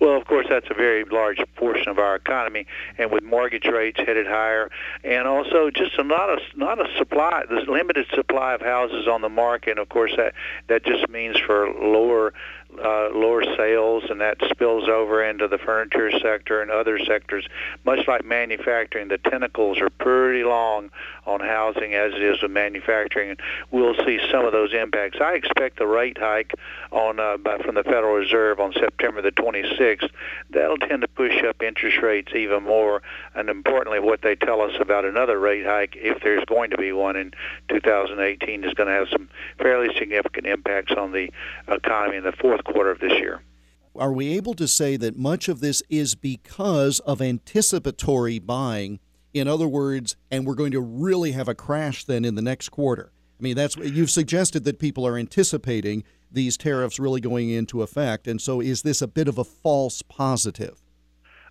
Well, 0.03 0.17
of 0.17 0.27
course, 0.27 0.48
that's 0.50 0.67
a 0.69 0.74
very 0.74 1.05
large 1.05 1.41
portion 1.55 1.88
of 1.88 1.98
our 1.98 2.17
economy, 2.17 2.67
and 2.98 3.10
with 3.10 3.24
mortgage 3.24 3.65
rates 3.65 3.98
headed 3.98 4.27
higher, 4.27 4.69
and 5.01 5.25
also 5.25 5.69
just 5.69 5.98
a 5.98 6.03
lot 6.03 6.29
of 6.29 6.39
not 6.57 6.77
a 6.77 6.93
supply, 6.98 7.43
there's 7.48 7.69
limited 7.69 8.07
supply 8.13 8.53
of 8.53 8.60
houses 8.60 9.07
on 9.07 9.22
the 9.22 9.29
market. 9.29 9.69
And 9.69 9.79
of 9.79 9.88
course, 9.88 10.12
that 10.17 10.33
that 10.67 10.83
just 10.83 11.07
means 11.07 11.39
for 11.39 11.69
lower 11.69 12.33
uh, 12.83 13.10
lower 13.13 13.43
sales, 13.55 14.03
and 14.10 14.19
that 14.22 14.38
spills 14.50 14.88
over 14.88 15.24
into 15.24 15.48
the 15.48 15.57
furniture 15.57 16.12
sector 16.19 16.62
and 16.62 16.72
other 16.72 17.00
sectors. 17.05 17.48
Much 17.86 18.07
like 18.07 18.25
manufacturing, 18.25 19.07
the 19.07 19.17
tentacles 19.17 19.79
are 19.79 19.89
pretty 19.89 20.43
long 20.43 20.89
on 21.25 21.39
housing 21.39 21.93
as 21.93 22.13
it 22.13 22.22
is 22.22 22.41
with 22.41 22.51
manufacturing. 22.51 23.38
We'll 23.72 23.95
see 24.05 24.19
some 24.31 24.45
of 24.45 24.51
those 24.51 24.74
impacts. 24.74 25.19
I 25.22 25.33
expect 25.33 25.77
the 25.77 25.88
rate 25.88 26.17
hike 26.17 26.53
on 26.91 27.19
uh, 27.19 27.38
from 27.63 27.75
the 27.75 27.83
Federal 27.83 28.15
Reserve 28.15 28.60
on 28.60 28.74
September 28.74 29.22
the 29.22 29.31
26th. 29.31 29.93
That'll 30.50 30.78
tend 30.78 31.02
to 31.02 31.08
push 31.08 31.44
up 31.44 31.62
interest 31.62 31.98
rates 32.02 32.32
even 32.36 32.64
more, 32.64 33.02
and 33.36 33.50
importantly, 33.50 34.00
what 34.00 34.22
they 34.22 34.36
tell 34.36 34.62
us 34.62 34.74
about 34.80 35.06
another 35.06 35.40
rate 35.40 35.66
hike, 35.66 35.96
if 35.96 36.22
there's 36.24 36.46
going 36.46 36.72
to 36.72 36.78
be 36.78 36.92
one 36.92 37.16
in 37.16 37.34
2018, 37.70 38.64
is 38.64 38.74
going 38.74 38.88
to 38.88 38.94
have 38.94 39.08
some 39.10 39.30
fairly 39.58 39.94
significant 39.98 40.48
impacts 40.48 40.94
on 40.94 41.12
the 41.12 41.30
economy 41.68 42.18
in 42.18 42.24
the 42.24 42.32
fourth 42.32 42.64
quarter 42.64 42.92
of 42.92 43.00
this 43.00 43.14
year. 43.14 43.42
Are 43.96 44.12
we 44.12 44.36
able 44.36 44.56
to 44.56 44.68
say 44.68 44.98
that 44.98 45.18
much 45.18 45.48
of 45.48 45.60
this 45.60 45.84
is 45.90 46.16
because 46.16 47.00
of 47.02 47.22
anticipatory 47.22 48.40
buying? 48.40 49.00
In 49.34 49.48
other 49.48 49.68
words, 49.68 50.16
and 50.32 50.46
we're 50.46 50.56
going 50.56 50.72
to 50.72 50.82
really 50.82 51.32
have 51.34 51.48
a 51.48 51.56
crash 51.56 52.04
then 52.06 52.26
in 52.26 52.36
the 52.36 52.42
next 52.42 52.70
quarter. 52.70 53.12
I 53.40 53.44
mean, 53.44 53.56
that's 53.56 53.76
you've 53.76 54.10
suggested 54.10 54.64
that 54.64 54.80
people 54.80 55.06
are 55.06 55.18
anticipating 55.18 56.04
these 56.34 56.58
tariffs 56.58 57.00
really 57.00 57.22
going 57.22 57.50
into 57.50 57.82
effect, 57.82 58.28
and 58.28 58.42
so 58.42 58.60
is 58.60 58.82
this 58.82 59.02
a 59.02 59.08
bit 59.08 59.28
of 59.28 59.38
a 59.38 59.44
false 59.44 60.02
positive? 60.02 60.82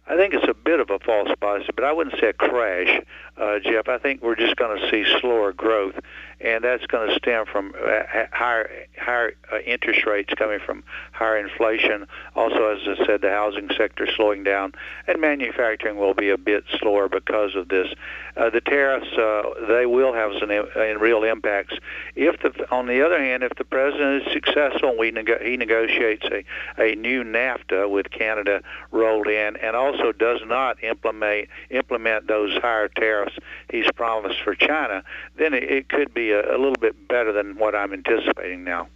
I 0.06 0.16
think 0.16 0.34
it's 0.34 0.48
a 0.48 0.54
bit 0.54 0.80
of 0.80 0.90
a 0.90 0.98
false 0.98 1.30
positive, 1.40 1.76
but 1.76 1.84
I 1.84 1.92
wouldn't 1.92 2.18
say 2.20 2.28
a 2.28 2.32
crash, 2.32 3.00
uh, 3.36 3.58
Jeff. 3.60 3.88
I 3.88 3.98
think 3.98 4.22
we're 4.22 4.36
just 4.36 4.56
going 4.56 4.78
to 4.78 4.90
see 4.90 5.04
slower 5.20 5.52
growth 5.52 5.94
and 6.42 6.64
that's 6.64 6.84
going 6.86 7.08
to 7.08 7.14
stem 7.14 7.46
from 7.46 7.72
uh, 7.80 8.02
higher 8.32 8.68
higher 8.98 9.32
uh, 9.52 9.58
interest 9.60 10.04
rates 10.06 10.32
coming 10.34 10.58
from 10.64 10.82
higher 11.12 11.38
inflation. 11.38 12.06
Also, 12.34 12.64
as 12.64 12.98
I 12.98 13.06
said, 13.06 13.20
the 13.20 13.30
housing 13.30 13.68
sector 13.76 14.08
slowing 14.16 14.42
down, 14.42 14.72
and 15.06 15.20
manufacturing 15.20 15.96
will 15.96 16.14
be 16.14 16.30
a 16.30 16.38
bit 16.38 16.64
slower 16.78 17.08
because 17.08 17.54
of 17.54 17.68
this. 17.68 17.88
Uh, 18.36 18.50
the 18.50 18.60
tariffs 18.60 19.06
uh, 19.16 19.42
they 19.68 19.86
will 19.86 20.12
have 20.12 20.32
some 20.40 20.50
in, 20.50 20.66
in 20.76 20.98
real 20.98 21.22
impacts. 21.22 21.74
If 22.16 22.40
the 22.42 22.70
on 22.72 22.86
the 22.86 23.04
other 23.04 23.18
hand, 23.18 23.44
if 23.44 23.54
the 23.56 23.64
president 23.64 24.26
is 24.26 24.32
successful, 24.32 24.96
we 24.98 25.12
nego- 25.12 25.42
he 25.42 25.56
negotiates 25.56 26.24
a, 26.24 26.44
a 26.82 26.96
new 26.96 27.22
NAFTA 27.22 27.88
with 27.88 28.10
Canada 28.10 28.62
rolled 28.90 29.28
in, 29.28 29.56
and 29.56 29.76
also 29.76 30.10
does 30.10 30.40
not 30.44 30.82
implement 30.82 31.48
implement 31.70 32.26
those 32.26 32.52
higher 32.58 32.88
tariffs 32.88 33.31
he's 33.70 33.86
promised 33.94 34.40
for 34.42 34.54
China, 34.54 35.02
then 35.36 35.54
it, 35.54 35.64
it 35.64 35.88
could 35.88 36.14
be 36.14 36.30
a, 36.30 36.40
a 36.40 36.58
little 36.58 36.76
bit 36.80 37.08
better 37.08 37.32
than 37.32 37.56
what 37.58 37.74
I'm 37.74 37.92
anticipating 37.92 38.64
now. 38.64 38.88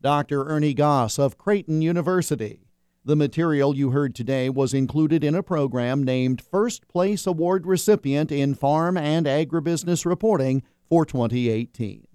Dr. 0.00 0.44
Ernie 0.46 0.74
Goss 0.74 1.18
of 1.18 1.36
Creighton 1.36 1.82
University. 1.82 2.60
The 3.04 3.16
material 3.16 3.74
you 3.74 3.90
heard 3.90 4.14
today 4.14 4.50
was 4.50 4.74
included 4.74 5.24
in 5.24 5.34
a 5.34 5.42
program 5.42 6.02
named 6.02 6.42
First 6.42 6.86
Place 6.86 7.26
Award 7.26 7.66
Recipient 7.66 8.30
in 8.30 8.54
Farm 8.54 8.96
and 8.96 9.26
Agribusiness 9.26 10.04
Reporting 10.04 10.62
for 10.88 11.06
2018. 11.06 12.06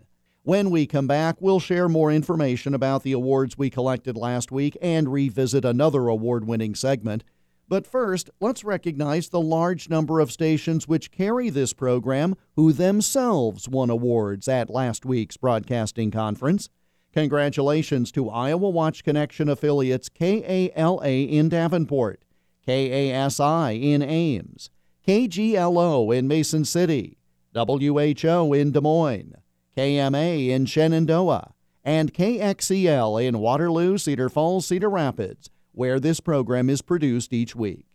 When 0.44 0.70
we 0.70 0.86
come 0.86 1.08
back, 1.08 1.38
we'll 1.40 1.60
share 1.60 1.90
more 1.90 2.12
information 2.12 2.76
about 2.76 3.02
the 3.02 3.14
awards 3.14 3.58
we 3.58 3.72
collected 3.72 4.16
last 4.16 4.52
week 4.52 4.78
and 4.80 5.12
revisit 5.12 5.66
another 5.66 6.08
award 6.08 6.46
winning 6.46 6.76
segment. 6.76 7.24
But 7.68 7.88
first, 7.88 8.30
let's 8.40 8.64
recognize 8.64 9.30
the 9.30 9.42
large 9.42 9.90
number 9.90 10.20
of 10.20 10.32
stations 10.32 10.88
which 10.88 11.12
carry 11.12 11.50
this 11.50 11.74
program 11.74 12.36
who 12.56 12.72
themselves 12.72 13.68
won 13.68 13.90
awards 13.90 14.48
at 14.48 14.70
last 14.70 15.06
week's 15.06 15.38
broadcasting 15.38 16.12
conference. 16.12 16.70
Congratulations 17.12 18.12
to 18.12 18.30
Iowa 18.30 18.70
Watch 18.70 19.04
Connection 19.04 19.50
affiliates 19.50 20.10
KALA 20.10 21.08
in 21.08 21.50
Davenport, 21.50 22.24
KASI 22.68 23.82
in 23.82 24.02
Ames, 24.04 24.70
KGLO 25.08 26.16
in 26.16 26.28
Mason 26.28 26.66
City, 26.66 27.18
WHO 27.56 28.54
in 28.54 28.72
Des 28.74 28.82
Moines, 28.82 29.36
KMA 29.76 30.50
in 30.50 30.66
Shenandoah, 30.66 31.54
and 31.84 32.14
KXEL 32.14 33.24
in 33.24 33.40
Waterloo, 33.40 33.98
Cedar 33.98 34.30
Falls, 34.30 34.68
Cedar 34.68 34.90
Rapids 34.90 35.50
where 35.76 36.00
this 36.00 36.20
program 36.20 36.70
is 36.70 36.82
produced 36.82 37.34
each 37.34 37.56
week. 37.56 37.86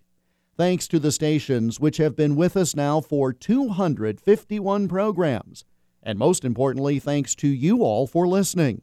Thanks 0.57 0.87
to 0.89 0.99
the 0.99 1.13
stations 1.13 1.81
which 1.81 1.97
have 1.97 2.15
been 2.15 2.37
with 2.37 2.57
us 2.57 2.77
now 2.77 3.01
for 3.01 3.33
251 3.33 4.89
programs. 4.89 5.65
And 6.03 6.19
most 6.19 6.45
importantly, 6.45 6.99
thanks 6.99 7.35
to 7.37 7.49
you 7.49 7.83
all 7.83 8.07
for 8.07 8.29
listening. 8.29 8.83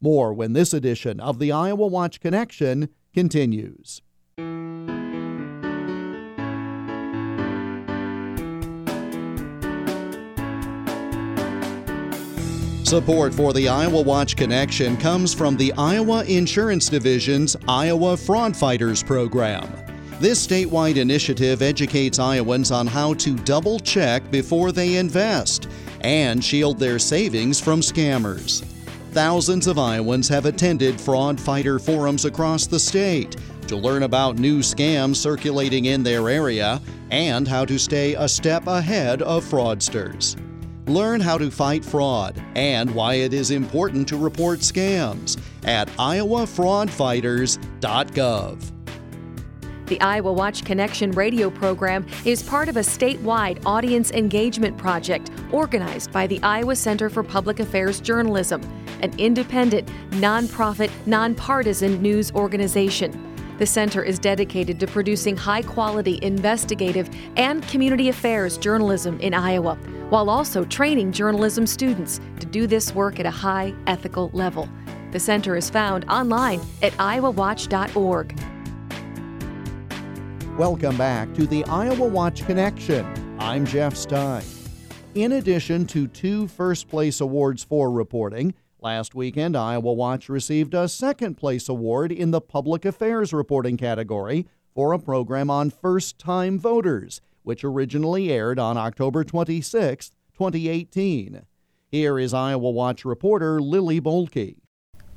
More 0.00 0.32
when 0.32 0.52
this 0.52 0.72
edition 0.72 1.18
of 1.18 1.38
the 1.38 1.50
Iowa 1.50 1.86
Watch 1.86 2.20
Connection 2.20 2.88
continues. 3.12 4.00
Support 12.88 13.34
for 13.34 13.52
the 13.52 13.68
Iowa 13.68 14.00
Watch 14.00 14.34
Connection 14.34 14.96
comes 14.96 15.34
from 15.34 15.58
the 15.58 15.74
Iowa 15.74 16.24
Insurance 16.24 16.88
Division's 16.88 17.54
Iowa 17.68 18.16
Fraud 18.16 18.56
Fighters 18.56 19.02
program. 19.02 19.70
This 20.20 20.46
statewide 20.46 20.96
initiative 20.96 21.60
educates 21.60 22.18
Iowans 22.18 22.70
on 22.70 22.86
how 22.86 23.12
to 23.12 23.36
double 23.40 23.78
check 23.78 24.30
before 24.30 24.72
they 24.72 24.96
invest 24.96 25.68
and 26.00 26.42
shield 26.42 26.78
their 26.78 26.98
savings 26.98 27.60
from 27.60 27.82
scammers. 27.82 28.64
Thousands 29.10 29.66
of 29.66 29.78
Iowans 29.78 30.26
have 30.28 30.46
attended 30.46 30.98
fraud 30.98 31.38
fighter 31.38 31.78
forums 31.78 32.24
across 32.24 32.66
the 32.66 32.80
state 32.80 33.36
to 33.66 33.76
learn 33.76 34.04
about 34.04 34.38
new 34.38 34.60
scams 34.60 35.16
circulating 35.16 35.84
in 35.84 36.02
their 36.02 36.30
area 36.30 36.80
and 37.10 37.46
how 37.46 37.66
to 37.66 37.78
stay 37.78 38.14
a 38.14 38.26
step 38.26 38.66
ahead 38.66 39.20
of 39.20 39.44
fraudsters. 39.44 40.42
Learn 40.88 41.20
how 41.20 41.36
to 41.36 41.50
fight 41.50 41.84
fraud 41.84 42.42
and 42.54 42.94
why 42.94 43.16
it 43.16 43.34
is 43.34 43.50
important 43.50 44.08
to 44.08 44.16
report 44.16 44.60
scams 44.60 45.38
at 45.64 45.88
iowafraudfighters.gov. 45.88 48.72
The 49.84 50.00
Iowa 50.00 50.32
Watch 50.32 50.64
Connection 50.64 51.10
radio 51.12 51.50
program 51.50 52.06
is 52.24 52.42
part 52.42 52.70
of 52.70 52.78
a 52.78 52.80
statewide 52.80 53.60
audience 53.66 54.10
engagement 54.12 54.78
project 54.78 55.30
organized 55.52 56.10
by 56.10 56.26
the 56.26 56.40
Iowa 56.42 56.74
Center 56.74 57.10
for 57.10 57.22
Public 57.22 57.60
Affairs 57.60 58.00
Journalism, 58.00 58.62
an 59.02 59.12
independent, 59.18 59.90
nonprofit, 60.12 60.90
nonpartisan 61.04 62.00
news 62.00 62.32
organization. 62.32 63.27
The 63.58 63.66
center 63.66 64.04
is 64.04 64.20
dedicated 64.20 64.78
to 64.78 64.86
producing 64.86 65.36
high 65.36 65.62
quality 65.62 66.20
investigative 66.22 67.10
and 67.36 67.66
community 67.66 68.08
affairs 68.08 68.56
journalism 68.56 69.18
in 69.18 69.34
Iowa, 69.34 69.74
while 70.10 70.30
also 70.30 70.64
training 70.64 71.10
journalism 71.10 71.66
students 71.66 72.20
to 72.38 72.46
do 72.46 72.68
this 72.68 72.94
work 72.94 73.18
at 73.18 73.26
a 73.26 73.32
high 73.32 73.74
ethical 73.88 74.30
level. 74.32 74.68
The 75.10 75.18
center 75.18 75.56
is 75.56 75.70
found 75.70 76.04
online 76.08 76.60
at 76.82 76.92
iowawatch.org. 76.92 78.38
Welcome 80.56 80.96
back 80.96 81.34
to 81.34 81.44
the 81.44 81.64
Iowa 81.64 82.06
Watch 82.06 82.46
Connection. 82.46 83.36
I'm 83.40 83.66
Jeff 83.66 83.96
Stein. 83.96 84.44
In 85.16 85.32
addition 85.32 85.84
to 85.86 86.06
two 86.06 86.46
first 86.46 86.86
place 86.86 87.20
awards 87.20 87.64
for 87.64 87.90
reporting, 87.90 88.54
Last 88.88 89.14
weekend, 89.14 89.54
Iowa 89.54 89.92
Watch 89.92 90.30
received 90.30 90.72
a 90.72 90.88
second 90.88 91.34
place 91.34 91.68
award 91.68 92.10
in 92.10 92.30
the 92.30 92.40
Public 92.40 92.86
Affairs 92.86 93.34
Reporting 93.34 93.76
category 93.76 94.46
for 94.74 94.94
a 94.94 94.98
program 94.98 95.50
on 95.50 95.68
first 95.68 96.18
time 96.18 96.58
voters, 96.58 97.20
which 97.42 97.62
originally 97.64 98.32
aired 98.32 98.58
on 98.58 98.78
October 98.78 99.24
26, 99.24 100.12
2018. 100.32 101.42
Here 101.90 102.18
is 102.18 102.32
Iowa 102.32 102.70
Watch 102.70 103.04
reporter 103.04 103.60
Lily 103.60 104.00
Bolke. 104.00 104.56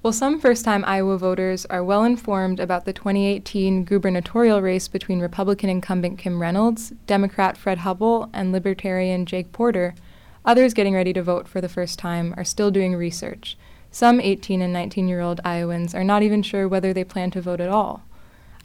While 0.01 0.11
some 0.11 0.41
first 0.41 0.65
time 0.65 0.83
Iowa 0.85 1.17
voters 1.17 1.65
are 1.67 1.81
well 1.81 2.03
informed 2.03 2.59
about 2.59 2.83
the 2.83 2.91
2018 2.91 3.85
gubernatorial 3.85 4.61
race 4.61 4.89
between 4.89 5.21
Republican 5.21 5.69
incumbent 5.69 6.19
Kim 6.19 6.41
Reynolds, 6.41 6.91
Democrat 7.07 7.55
Fred 7.55 7.77
Hubbell, 7.77 8.29
and 8.33 8.51
Libertarian 8.51 9.25
Jake 9.25 9.53
Porter, 9.53 9.95
Others 10.43 10.73
getting 10.73 10.95
ready 10.95 11.13
to 11.13 11.21
vote 11.21 11.47
for 11.47 11.61
the 11.61 11.69
first 11.69 11.99
time 11.99 12.33
are 12.35 12.43
still 12.43 12.71
doing 12.71 12.95
research. 12.95 13.57
Some 13.91 14.19
18 14.19 14.61
and 14.61 14.73
19 14.73 15.07
year 15.07 15.21
old 15.21 15.39
Iowans 15.43 15.93
are 15.93 16.03
not 16.03 16.23
even 16.23 16.41
sure 16.41 16.67
whether 16.67 16.93
they 16.93 17.03
plan 17.03 17.29
to 17.31 17.41
vote 17.41 17.59
at 17.59 17.69
all. 17.69 18.03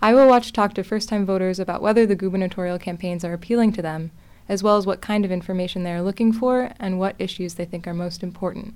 Iowa 0.00 0.26
Watch 0.26 0.52
talked 0.52 0.76
to 0.76 0.85
first 0.85 1.09
time 1.09 1.26
voters 1.26 1.59
about 1.59 1.83
whether 1.83 2.06
the 2.06 2.16
gubernatorial 2.16 2.78
campaigns 2.78 3.25
are 3.25 3.33
appealing 3.33 3.73
to 3.73 3.83
them, 3.83 4.11
as 4.49 4.62
well 4.62 4.76
as 4.76 4.87
what 4.87 5.00
kind 5.00 5.25
of 5.25 5.33
information 5.33 5.83
they 5.83 5.92
are 5.92 6.02
looking 6.02 6.33
for 6.33 6.71
and 6.78 6.99
what 6.99 7.16
issues 7.18 7.54
they 7.54 7.64
think 7.64 7.87
are 7.87 7.95
most 7.95 8.23
important. 8.23 8.75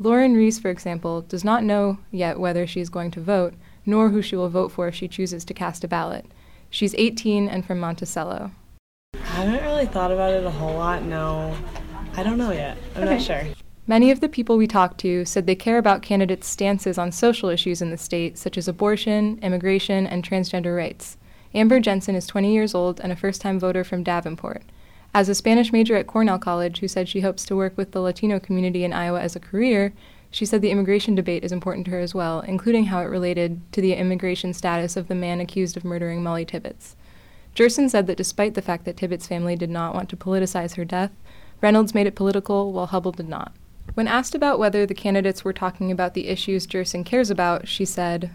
Lauren 0.00 0.34
Reese, 0.34 0.58
for 0.58 0.70
example, 0.70 1.20
does 1.22 1.44
not 1.44 1.62
know 1.62 1.98
yet 2.10 2.40
whether 2.40 2.66
she 2.66 2.80
is 2.80 2.88
going 2.88 3.12
to 3.12 3.20
vote, 3.20 3.54
nor 3.86 4.10
who 4.10 4.22
she 4.22 4.34
will 4.34 4.48
vote 4.48 4.72
for 4.72 4.88
if 4.88 4.94
she 4.94 5.06
chooses 5.06 5.44
to 5.44 5.54
cast 5.54 5.84
a 5.84 5.88
ballot. 5.88 6.26
She's 6.70 6.94
18 6.96 7.48
and 7.48 7.64
from 7.64 7.78
Monticello. 7.78 8.50
I 9.14 9.18
haven't 9.18 9.62
really 9.62 9.86
thought 9.86 10.10
about 10.10 10.32
it 10.32 10.44
a 10.44 10.50
whole 10.50 10.74
lot, 10.74 11.04
no. 11.04 11.56
I 12.16 12.22
don't 12.22 12.38
know 12.38 12.52
yet. 12.52 12.76
I'm 12.94 13.02
okay. 13.02 13.14
not 13.14 13.22
sure. 13.22 13.44
Many 13.86 14.10
of 14.10 14.20
the 14.20 14.28
people 14.28 14.56
we 14.56 14.66
talked 14.66 14.98
to 15.00 15.24
said 15.24 15.46
they 15.46 15.54
care 15.54 15.78
about 15.78 16.00
candidates' 16.00 16.46
stances 16.46 16.96
on 16.96 17.12
social 17.12 17.48
issues 17.48 17.82
in 17.82 17.90
the 17.90 17.98
state, 17.98 18.38
such 18.38 18.56
as 18.56 18.68
abortion, 18.68 19.38
immigration, 19.42 20.06
and 20.06 20.22
transgender 20.22 20.76
rights. 20.76 21.18
Amber 21.54 21.80
Jensen 21.80 22.14
is 22.14 22.26
20 22.26 22.52
years 22.52 22.74
old 22.74 23.00
and 23.00 23.12
a 23.12 23.16
first 23.16 23.40
time 23.40 23.58
voter 23.58 23.84
from 23.84 24.02
Davenport. 24.02 24.62
As 25.12 25.28
a 25.28 25.34
Spanish 25.34 25.72
major 25.72 25.96
at 25.96 26.06
Cornell 26.06 26.38
College 26.38 26.78
who 26.78 26.88
said 26.88 27.08
she 27.08 27.20
hopes 27.20 27.44
to 27.44 27.56
work 27.56 27.76
with 27.76 27.92
the 27.92 28.00
Latino 28.00 28.40
community 28.40 28.84
in 28.84 28.92
Iowa 28.92 29.20
as 29.20 29.36
a 29.36 29.40
career, 29.40 29.92
she 30.30 30.44
said 30.44 30.62
the 30.62 30.70
immigration 30.70 31.14
debate 31.14 31.44
is 31.44 31.52
important 31.52 31.84
to 31.84 31.92
her 31.92 32.00
as 32.00 32.14
well, 32.14 32.40
including 32.40 32.86
how 32.86 33.00
it 33.00 33.04
related 33.04 33.60
to 33.72 33.80
the 33.80 33.94
immigration 33.94 34.52
status 34.52 34.96
of 34.96 35.06
the 35.06 35.14
man 35.14 35.40
accused 35.40 35.76
of 35.76 35.84
murdering 35.84 36.22
Molly 36.22 36.44
Tibbetts. 36.44 36.96
Jerson 37.54 37.88
said 37.88 38.08
that 38.08 38.16
despite 38.16 38.54
the 38.54 38.62
fact 38.62 38.84
that 38.84 38.96
Tibbetts' 38.96 39.28
family 39.28 39.54
did 39.54 39.70
not 39.70 39.94
want 39.94 40.08
to 40.08 40.16
politicize 40.16 40.74
her 40.74 40.84
death, 40.84 41.12
Reynolds 41.60 41.94
made 41.94 42.06
it 42.06 42.14
political, 42.14 42.72
while 42.72 42.88
Hubbell 42.88 43.16
did 43.16 43.28
not. 43.28 43.52
When 43.94 44.08
asked 44.08 44.34
about 44.34 44.58
whether 44.58 44.86
the 44.86 44.94
candidates 44.94 45.44
were 45.44 45.52
talking 45.52 45.90
about 45.92 46.14
the 46.14 46.28
issues 46.28 46.66
Jerson 46.66 47.04
cares 47.04 47.30
about, 47.30 47.68
she 47.68 47.84
said, 47.84 48.30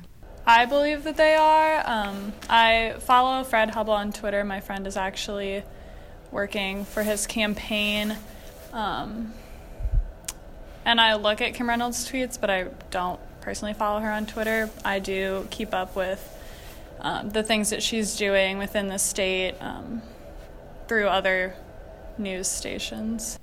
I 0.46 0.66
believe 0.66 1.04
that 1.04 1.18
they 1.18 1.36
are. 1.36 1.84
Um, 1.86 2.34
I 2.50 2.96
follow 3.00 3.44
Fred 3.44 3.70
Hubbell 3.70 3.90
on 3.90 4.12
Twitter. 4.12 4.44
My 4.44 4.62
friend 4.62 4.88
is 4.88 4.98
actually 4.98 5.64
working 6.32 6.86
for 6.86 7.04
his 7.04 7.28
campaign. 7.28 8.18
Um, 8.74 9.34
and 10.86 11.00
I 11.00 11.16
look 11.16 11.42
at 11.42 11.54
Kim 11.54 11.70
Reynolds' 11.70 12.10
tweets, 12.10 12.40
but 12.40 12.50
I 12.50 12.68
don't 12.90 13.20
personally 13.42 13.74
follow 13.74 14.00
her 14.00 14.12
on 14.12 14.26
Twitter. 14.26 14.70
I 14.84 15.00
do 15.00 15.48
keep 15.52 15.74
up 15.74 15.96
with 15.96 16.36
um, 17.00 17.30
the 17.30 17.44
things 17.44 17.70
that 17.70 17.84
she's 17.84 18.16
doing 18.18 18.58
within 18.58 18.88
the 18.88 18.98
state 18.98 19.56
um, 19.62 20.02
through 20.88 21.08
other 21.08 21.56
news 22.20 22.48
stations. 22.48 23.40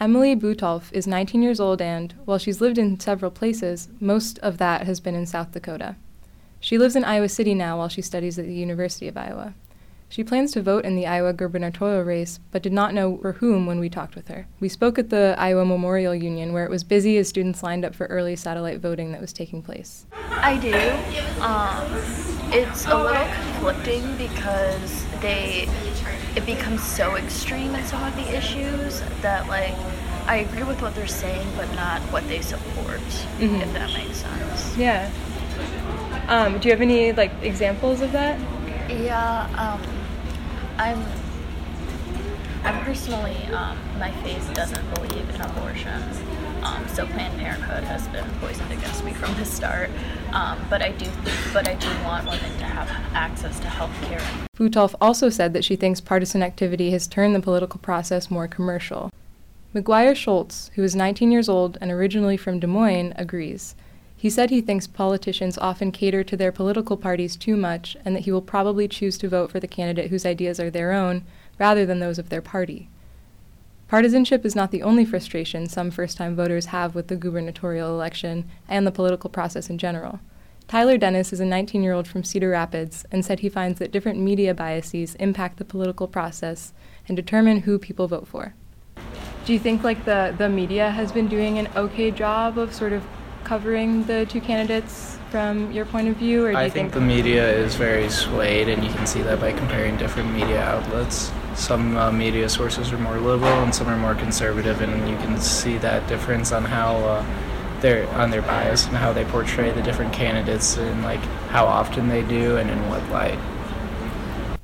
Emily 0.00 0.34
Butolf 0.34 0.92
is 0.92 1.06
19 1.06 1.42
years 1.42 1.60
old 1.60 1.80
and, 1.80 2.14
while 2.24 2.38
she's 2.38 2.60
lived 2.60 2.78
in 2.78 2.98
several 2.98 3.30
places, 3.30 3.88
most 4.00 4.38
of 4.40 4.58
that 4.58 4.86
has 4.86 4.98
been 4.98 5.14
in 5.14 5.26
South 5.26 5.52
Dakota. 5.52 5.96
She 6.58 6.78
lives 6.78 6.96
in 6.96 7.04
Iowa 7.04 7.28
City 7.28 7.54
now 7.54 7.78
while 7.78 7.88
she 7.88 8.02
studies 8.02 8.38
at 8.38 8.46
the 8.46 8.54
University 8.54 9.08
of 9.08 9.16
Iowa. 9.16 9.54
She 10.10 10.24
plans 10.24 10.50
to 10.52 10.60
vote 10.60 10.84
in 10.84 10.96
the 10.96 11.06
Iowa 11.06 11.32
gubernatorial 11.32 12.02
race, 12.02 12.40
but 12.50 12.62
did 12.62 12.72
not 12.72 12.92
know 12.92 13.18
for 13.18 13.34
whom 13.34 13.64
when 13.64 13.78
we 13.78 13.88
talked 13.88 14.16
with 14.16 14.26
her. 14.26 14.48
We 14.58 14.68
spoke 14.68 14.98
at 14.98 15.08
the 15.08 15.36
Iowa 15.38 15.64
Memorial 15.64 16.16
Union, 16.16 16.52
where 16.52 16.64
it 16.64 16.70
was 16.70 16.82
busy 16.82 17.16
as 17.18 17.28
students 17.28 17.62
lined 17.62 17.84
up 17.84 17.94
for 17.94 18.06
early 18.06 18.34
satellite 18.34 18.80
voting 18.80 19.12
that 19.12 19.20
was 19.20 19.32
taking 19.32 19.62
place. 19.62 20.06
I 20.30 20.58
do. 20.58 20.74
Um, 21.40 21.86
it's 22.52 22.86
a 22.86 23.00
little 23.00 23.24
conflicting 23.44 24.16
because 24.16 25.06
they 25.20 25.68
it 26.34 26.44
becomes 26.44 26.82
so 26.82 27.14
extreme 27.14 27.76
in 27.76 27.84
some 27.84 28.02
of 28.02 28.16
the 28.16 28.36
issues 28.36 29.02
that 29.22 29.46
like 29.46 29.74
I 30.26 30.38
agree 30.38 30.64
with 30.64 30.82
what 30.82 30.96
they're 30.96 31.06
saying, 31.06 31.46
but 31.56 31.72
not 31.76 32.00
what 32.12 32.26
they 32.26 32.40
support. 32.40 32.98
Mm-hmm. 33.38 33.54
If 33.60 33.72
that 33.74 33.92
makes 33.92 34.16
sense. 34.16 34.76
Yeah. 34.76 35.08
Um, 36.26 36.58
do 36.58 36.66
you 36.66 36.72
have 36.72 36.80
any 36.80 37.12
like 37.12 37.30
examples 37.42 38.00
of 38.00 38.10
that? 38.10 38.40
Yeah. 38.90 39.46
Um, 39.56 39.99
I'm. 40.80 41.04
I'm 42.64 42.82
personally, 42.84 43.36
um, 43.52 43.78
my 43.98 44.10
faith 44.22 44.50
doesn't 44.54 44.94
believe 44.94 45.28
in 45.28 45.40
abortion. 45.42 46.02
Um, 46.62 46.88
so 46.88 47.06
Planned 47.06 47.38
Parenthood 47.38 47.84
has 47.84 48.08
been 48.08 48.24
poisoned 48.40 48.72
against 48.72 49.04
me 49.04 49.12
from 49.12 49.34
the 49.34 49.44
start. 49.44 49.90
Um, 50.32 50.58
but 50.70 50.80
I 50.80 50.92
do, 50.92 51.10
but 51.52 51.68
I 51.68 51.74
do 51.74 51.88
want 52.02 52.24
women 52.24 52.58
to 52.58 52.64
have 52.64 52.88
access 53.14 53.60
to 53.60 53.66
health 53.66 53.92
care. 54.02 54.22
Butolf 54.56 54.94
also 55.02 55.28
said 55.28 55.52
that 55.52 55.66
she 55.66 55.76
thinks 55.76 56.00
partisan 56.00 56.42
activity 56.42 56.90
has 56.92 57.06
turned 57.06 57.34
the 57.34 57.40
political 57.40 57.78
process 57.80 58.30
more 58.30 58.48
commercial. 58.48 59.10
McGuire 59.74 60.16
Schultz, 60.16 60.70
who 60.76 60.82
is 60.82 60.96
19 60.96 61.30
years 61.30 61.48
old 61.48 61.76
and 61.82 61.90
originally 61.90 62.38
from 62.38 62.58
Des 62.58 62.66
Moines, 62.66 63.12
agrees. 63.16 63.74
He 64.20 64.28
said 64.28 64.50
he 64.50 64.60
thinks 64.60 64.86
politicians 64.86 65.56
often 65.56 65.92
cater 65.92 66.22
to 66.24 66.36
their 66.36 66.52
political 66.52 66.98
parties 66.98 67.36
too 67.36 67.56
much 67.56 67.96
and 68.04 68.14
that 68.14 68.24
he 68.24 68.30
will 68.30 68.42
probably 68.42 68.86
choose 68.86 69.16
to 69.16 69.30
vote 69.30 69.50
for 69.50 69.60
the 69.60 69.66
candidate 69.66 70.10
whose 70.10 70.26
ideas 70.26 70.60
are 70.60 70.68
their 70.68 70.92
own 70.92 71.24
rather 71.58 71.86
than 71.86 72.00
those 72.00 72.18
of 72.18 72.28
their 72.28 72.42
party. 72.42 72.90
Partisanship 73.88 74.44
is 74.44 74.54
not 74.54 74.72
the 74.72 74.82
only 74.82 75.06
frustration 75.06 75.70
some 75.70 75.90
first 75.90 76.18
time 76.18 76.36
voters 76.36 76.66
have 76.66 76.94
with 76.94 77.08
the 77.08 77.16
gubernatorial 77.16 77.88
election 77.88 78.46
and 78.68 78.86
the 78.86 78.92
political 78.92 79.30
process 79.30 79.70
in 79.70 79.78
general. 79.78 80.20
Tyler 80.68 80.98
Dennis 80.98 81.32
is 81.32 81.40
a 81.40 81.46
19 81.46 81.82
year 81.82 81.94
old 81.94 82.06
from 82.06 82.22
Cedar 82.22 82.50
Rapids 82.50 83.06
and 83.10 83.24
said 83.24 83.40
he 83.40 83.48
finds 83.48 83.78
that 83.78 83.90
different 83.90 84.18
media 84.18 84.52
biases 84.52 85.14
impact 85.14 85.56
the 85.56 85.64
political 85.64 86.06
process 86.06 86.74
and 87.08 87.16
determine 87.16 87.60
who 87.60 87.78
people 87.78 88.06
vote 88.06 88.28
for. 88.28 88.54
Do 89.46 89.54
you 89.54 89.58
think 89.58 89.82
like 89.82 90.04
the, 90.04 90.34
the 90.36 90.50
media 90.50 90.90
has 90.90 91.10
been 91.10 91.26
doing 91.26 91.56
an 91.56 91.70
okay 91.74 92.10
job 92.10 92.58
of 92.58 92.74
sort 92.74 92.92
of 92.92 93.02
covering 93.44 94.04
the 94.04 94.26
two 94.26 94.40
candidates 94.40 95.18
from 95.30 95.70
your 95.72 95.84
point 95.84 96.08
of 96.08 96.16
view? 96.16 96.46
Or 96.46 96.52
do 96.52 96.56
I 96.56 96.64
you 96.64 96.70
think, 96.70 96.92
think 96.92 96.94
the 96.94 97.06
media 97.06 97.50
is 97.52 97.74
very 97.74 98.08
swayed, 98.08 98.68
and 98.68 98.82
you 98.84 98.90
can 98.92 99.06
see 99.06 99.22
that 99.22 99.40
by 99.40 99.52
comparing 99.52 99.96
different 99.96 100.32
media 100.32 100.60
outlets. 100.62 101.30
some 101.54 101.96
uh, 101.96 102.10
media 102.10 102.48
sources 102.48 102.92
are 102.92 102.98
more 102.98 103.18
liberal 103.18 103.62
and 103.62 103.74
some 103.74 103.88
are 103.88 103.96
more 103.96 104.14
conservative, 104.14 104.80
and 104.80 105.08
you 105.08 105.16
can 105.16 105.38
see 105.38 105.78
that 105.78 106.06
difference 106.08 106.52
on 106.52 106.64
how 106.64 106.96
uh, 106.96 107.24
they're 107.80 108.08
on 108.10 108.30
their 108.30 108.42
bias 108.42 108.86
and 108.86 108.96
how 108.96 109.12
they 109.12 109.24
portray 109.24 109.70
the 109.70 109.82
different 109.82 110.12
candidates 110.12 110.76
and 110.76 111.02
like 111.02 111.20
how 111.48 111.66
often 111.66 112.08
they 112.08 112.22
do 112.22 112.56
and 112.56 112.70
in 112.70 112.88
what 112.88 113.06
light. 113.10 113.38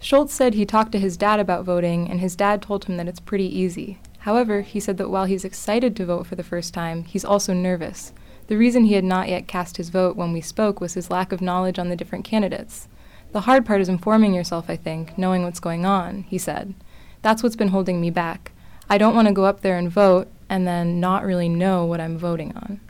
Schultz 0.01 0.35
said 0.35 0.55
he 0.55 0.67
talked 0.67 0.93
to 0.93 0.99
his 0.99 1.17
dad 1.17 1.41
about 1.41 1.65
voting, 1.65 2.09
and 2.09 2.21
his 2.21 2.37
dad 2.37 2.63
told 2.63 2.85
him 2.85 2.97
that 2.97 3.09
it's 3.09 3.21
pretty 3.21 3.47
easy. 3.47 3.99
However, 4.21 4.61
he 4.61 4.81
said 4.81 4.99
that 4.99 5.11
while 5.11 5.25
he's 5.25 5.45
excited 5.45 5.97
to 5.97 6.07
vote 6.07 6.27
for 6.27 6.35
the 6.35 6.45
first 6.45 6.75
time, 6.75 7.05
he's 7.05 7.25
also 7.25 7.53
nervous. 7.53 8.13
The 8.49 8.57
reason 8.57 8.85
he 8.85 8.95
had 8.95 9.05
not 9.05 9.29
yet 9.29 9.49
cast 9.49 9.77
his 9.77 9.89
vote 9.89 10.17
when 10.17 10.33
we 10.33 10.41
spoke 10.41 10.81
was 10.81 10.95
his 10.95 11.11
lack 11.11 11.33
of 11.33 11.41
knowledge 11.41 11.79
on 11.79 11.89
the 11.89 11.97
different 11.97 12.25
candidates. 12.25 12.89
The 13.33 13.41
hard 13.43 13.67
part 13.67 13.81
is 13.81 13.89
informing 13.89 14.35
yourself, 14.35 14.71
I 14.71 14.77
think, 14.77 15.19
knowing 15.19 15.43
what's 15.43 15.61
going 15.61 15.85
on, 15.85 16.23
he 16.23 16.39
said. 16.39 16.75
That's 17.23 17.43
what's 17.43 17.57
been 17.57 17.69
holding 17.69 18.01
me 18.01 18.11
back. 18.11 18.53
I 18.89 18.99
don't 18.99 19.17
want 19.17 19.27
to 19.27 19.35
go 19.35 19.45
up 19.45 19.63
there 19.63 19.77
and 19.77 19.91
vote 19.91 20.29
and 20.49 20.67
then 20.67 21.01
not 21.01 21.25
really 21.25 21.49
know 21.49 21.85
what 21.85 22.01
I'm 22.01 22.17
voting 22.17 22.53
on. 22.57 22.81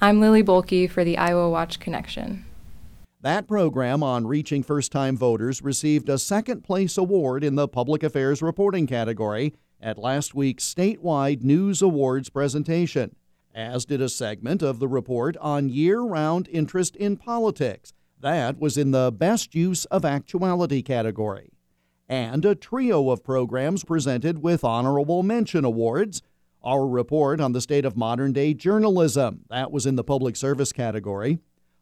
I'm 0.00 0.20
Lily 0.20 0.42
Bolke 0.42 0.90
for 0.90 1.04
the 1.04 1.18
Iowa 1.18 1.50
Watch 1.50 1.78
Connection. 1.78 2.46
That 3.20 3.46
program 3.46 4.02
on 4.02 4.26
reaching 4.26 4.62
first 4.62 4.92
time 4.92 5.16
voters 5.16 5.60
received 5.60 6.08
a 6.08 6.18
second 6.18 6.62
place 6.62 6.96
award 6.96 7.44
in 7.44 7.54
the 7.54 7.68
Public 7.68 8.02
Affairs 8.02 8.40
Reporting 8.40 8.86
category 8.86 9.54
at 9.80 9.98
last 9.98 10.34
week's 10.34 10.72
statewide 10.72 11.42
News 11.42 11.82
Awards 11.82 12.30
presentation, 12.30 13.14
as 13.56 13.86
did 13.86 14.02
a 14.02 14.08
segment 14.08 14.62
of 14.62 14.78
the 14.78 14.86
report 14.86 15.34
on 15.38 15.70
year 15.70 16.02
round 16.02 16.46
interest 16.52 16.94
in 16.94 17.16
politics 17.16 17.94
that 18.20 18.58
was 18.58 18.76
in 18.76 18.90
the 18.90 19.10
Best 19.10 19.54
Use 19.54 19.86
of 19.86 20.04
Actuality 20.04 20.82
category. 20.82 21.50
And 22.08 22.44
a 22.44 22.54
trio 22.54 23.10
of 23.10 23.24
programs 23.24 23.82
presented 23.82 24.42
with 24.42 24.62
honorable 24.62 25.22
mention 25.22 25.64
awards. 25.64 26.22
Our 26.62 26.86
report 26.86 27.40
on 27.40 27.52
the 27.52 27.60
state 27.60 27.84
of 27.84 27.96
modern 27.96 28.32
day 28.32 28.52
journalism, 28.52 29.44
that 29.48 29.72
was 29.72 29.86
in 29.86 29.96
the 29.96 30.04
public 30.04 30.36
service 30.36 30.72
category. 30.72 31.38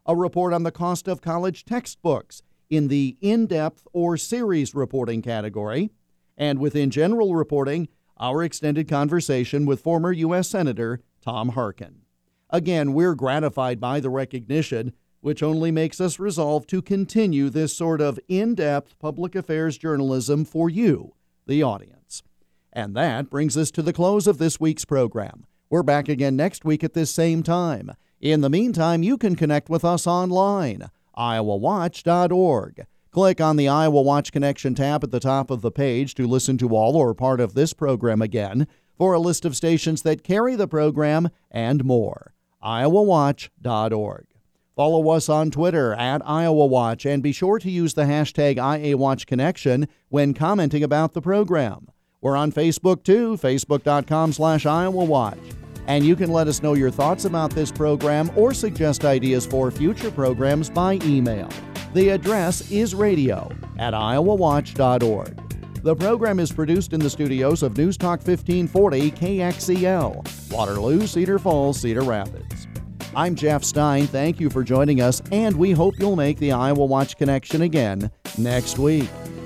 A 0.06 0.14
report 0.14 0.52
on 0.52 0.62
the 0.62 0.70
cost 0.70 1.08
of 1.08 1.20
college 1.20 1.64
textbooks 1.64 2.42
in 2.70 2.88
the 2.88 3.16
in 3.20 3.46
depth 3.46 3.86
or 3.92 4.16
series 4.16 4.74
reporting 4.74 5.22
category. 5.22 5.90
And 6.36 6.58
within 6.58 6.90
general 6.90 7.34
reporting, 7.34 7.88
our 8.18 8.42
extended 8.42 8.88
conversation 8.88 9.66
with 9.66 9.80
former 9.80 10.12
U.S. 10.12 10.48
Senator 10.48 11.00
Tom 11.24 11.50
Harkin. 11.50 12.02
Again, 12.50 12.92
we're 12.92 13.14
gratified 13.14 13.80
by 13.80 13.98
the 13.98 14.10
recognition 14.10 14.92
which 15.22 15.42
only 15.42 15.70
makes 15.70 16.02
us 16.02 16.18
resolve 16.18 16.66
to 16.66 16.82
continue 16.82 17.48
this 17.48 17.74
sort 17.74 18.02
of 18.02 18.20
in 18.28 18.54
depth 18.54 18.98
public 18.98 19.34
affairs 19.34 19.78
journalism 19.78 20.44
for 20.44 20.68
you, 20.68 21.14
the 21.46 21.62
audience. 21.62 22.22
And 22.70 22.94
that 22.94 23.30
brings 23.30 23.56
us 23.56 23.70
to 23.70 23.80
the 23.80 23.94
close 23.94 24.26
of 24.26 24.36
this 24.36 24.60
week's 24.60 24.84
program. 24.84 25.46
We're 25.70 25.82
back 25.82 26.10
again 26.10 26.36
next 26.36 26.66
week 26.66 26.84
at 26.84 26.92
this 26.92 27.10
same 27.10 27.42
time. 27.42 27.92
In 28.20 28.42
the 28.42 28.50
meantime, 28.50 29.02
you 29.02 29.16
can 29.16 29.34
connect 29.34 29.70
with 29.70 29.82
us 29.82 30.06
online, 30.06 30.90
iowawatch.org. 31.16 32.86
Click 33.10 33.40
on 33.40 33.56
the 33.56 33.68
Iowa 33.68 34.02
Watch 34.02 34.30
Connection 34.30 34.74
tab 34.74 35.02
at 35.02 35.10
the 35.10 35.20
top 35.20 35.50
of 35.50 35.62
the 35.62 35.70
page 35.70 36.14
to 36.16 36.26
listen 36.26 36.58
to 36.58 36.76
all 36.76 36.96
or 36.96 37.14
part 37.14 37.40
of 37.40 37.54
this 37.54 37.72
program 37.72 38.20
again 38.20 38.66
for 38.96 39.12
a 39.12 39.18
list 39.18 39.44
of 39.44 39.56
stations 39.56 40.02
that 40.02 40.24
carry 40.24 40.56
the 40.56 40.68
program 40.68 41.28
and 41.50 41.84
more. 41.84 42.34
iowawatch.org. 42.62 44.26
Follow 44.76 45.08
us 45.10 45.28
on 45.28 45.52
Twitter 45.52 45.92
at 45.94 46.20
Iowa 46.28 46.66
Watch 46.66 47.06
and 47.06 47.22
be 47.22 47.30
sure 47.30 47.60
to 47.60 47.70
use 47.70 47.94
the 47.94 48.02
hashtag 48.02 48.56
IAWatchConnection 48.56 49.86
when 50.08 50.34
commenting 50.34 50.82
about 50.82 51.12
the 51.12 51.22
program. 51.22 51.86
We're 52.20 52.36
on 52.36 52.50
Facebook 52.50 53.04
too, 53.04 53.36
facebook.com 53.36 54.32
slash 54.32 54.66
Iowa 54.66 55.04
Watch. 55.04 55.38
And 55.86 56.04
you 56.04 56.16
can 56.16 56.32
let 56.32 56.48
us 56.48 56.62
know 56.62 56.74
your 56.74 56.90
thoughts 56.90 57.24
about 57.24 57.50
this 57.50 57.70
program 57.70 58.32
or 58.34 58.54
suggest 58.54 59.04
ideas 59.04 59.46
for 59.46 59.70
future 59.70 60.10
programs 60.10 60.70
by 60.70 60.94
email. 61.04 61.48
The 61.92 62.08
address 62.08 62.72
is 62.72 62.94
radio 62.94 63.52
at 63.78 63.94
iowawatch.org. 63.94 65.53
The 65.84 65.94
program 65.94 66.40
is 66.40 66.50
produced 66.50 66.94
in 66.94 67.00
the 67.00 67.10
studios 67.10 67.62
of 67.62 67.76
News 67.76 67.98
Talk 67.98 68.20
1540 68.20 69.10
KXEL, 69.10 70.50
Waterloo, 70.50 71.06
Cedar 71.06 71.38
Falls, 71.38 71.78
Cedar 71.78 72.00
Rapids. 72.00 72.66
I'm 73.14 73.34
Jeff 73.34 73.62
Stein. 73.62 74.06
Thank 74.06 74.40
you 74.40 74.48
for 74.48 74.64
joining 74.64 75.02
us, 75.02 75.20
and 75.30 75.54
we 75.54 75.72
hope 75.72 75.92
you'll 75.98 76.16
make 76.16 76.38
the 76.38 76.52
Iowa 76.52 76.86
Watch 76.86 77.18
Connection 77.18 77.60
again 77.60 78.10
next 78.38 78.78
week. 78.78 79.10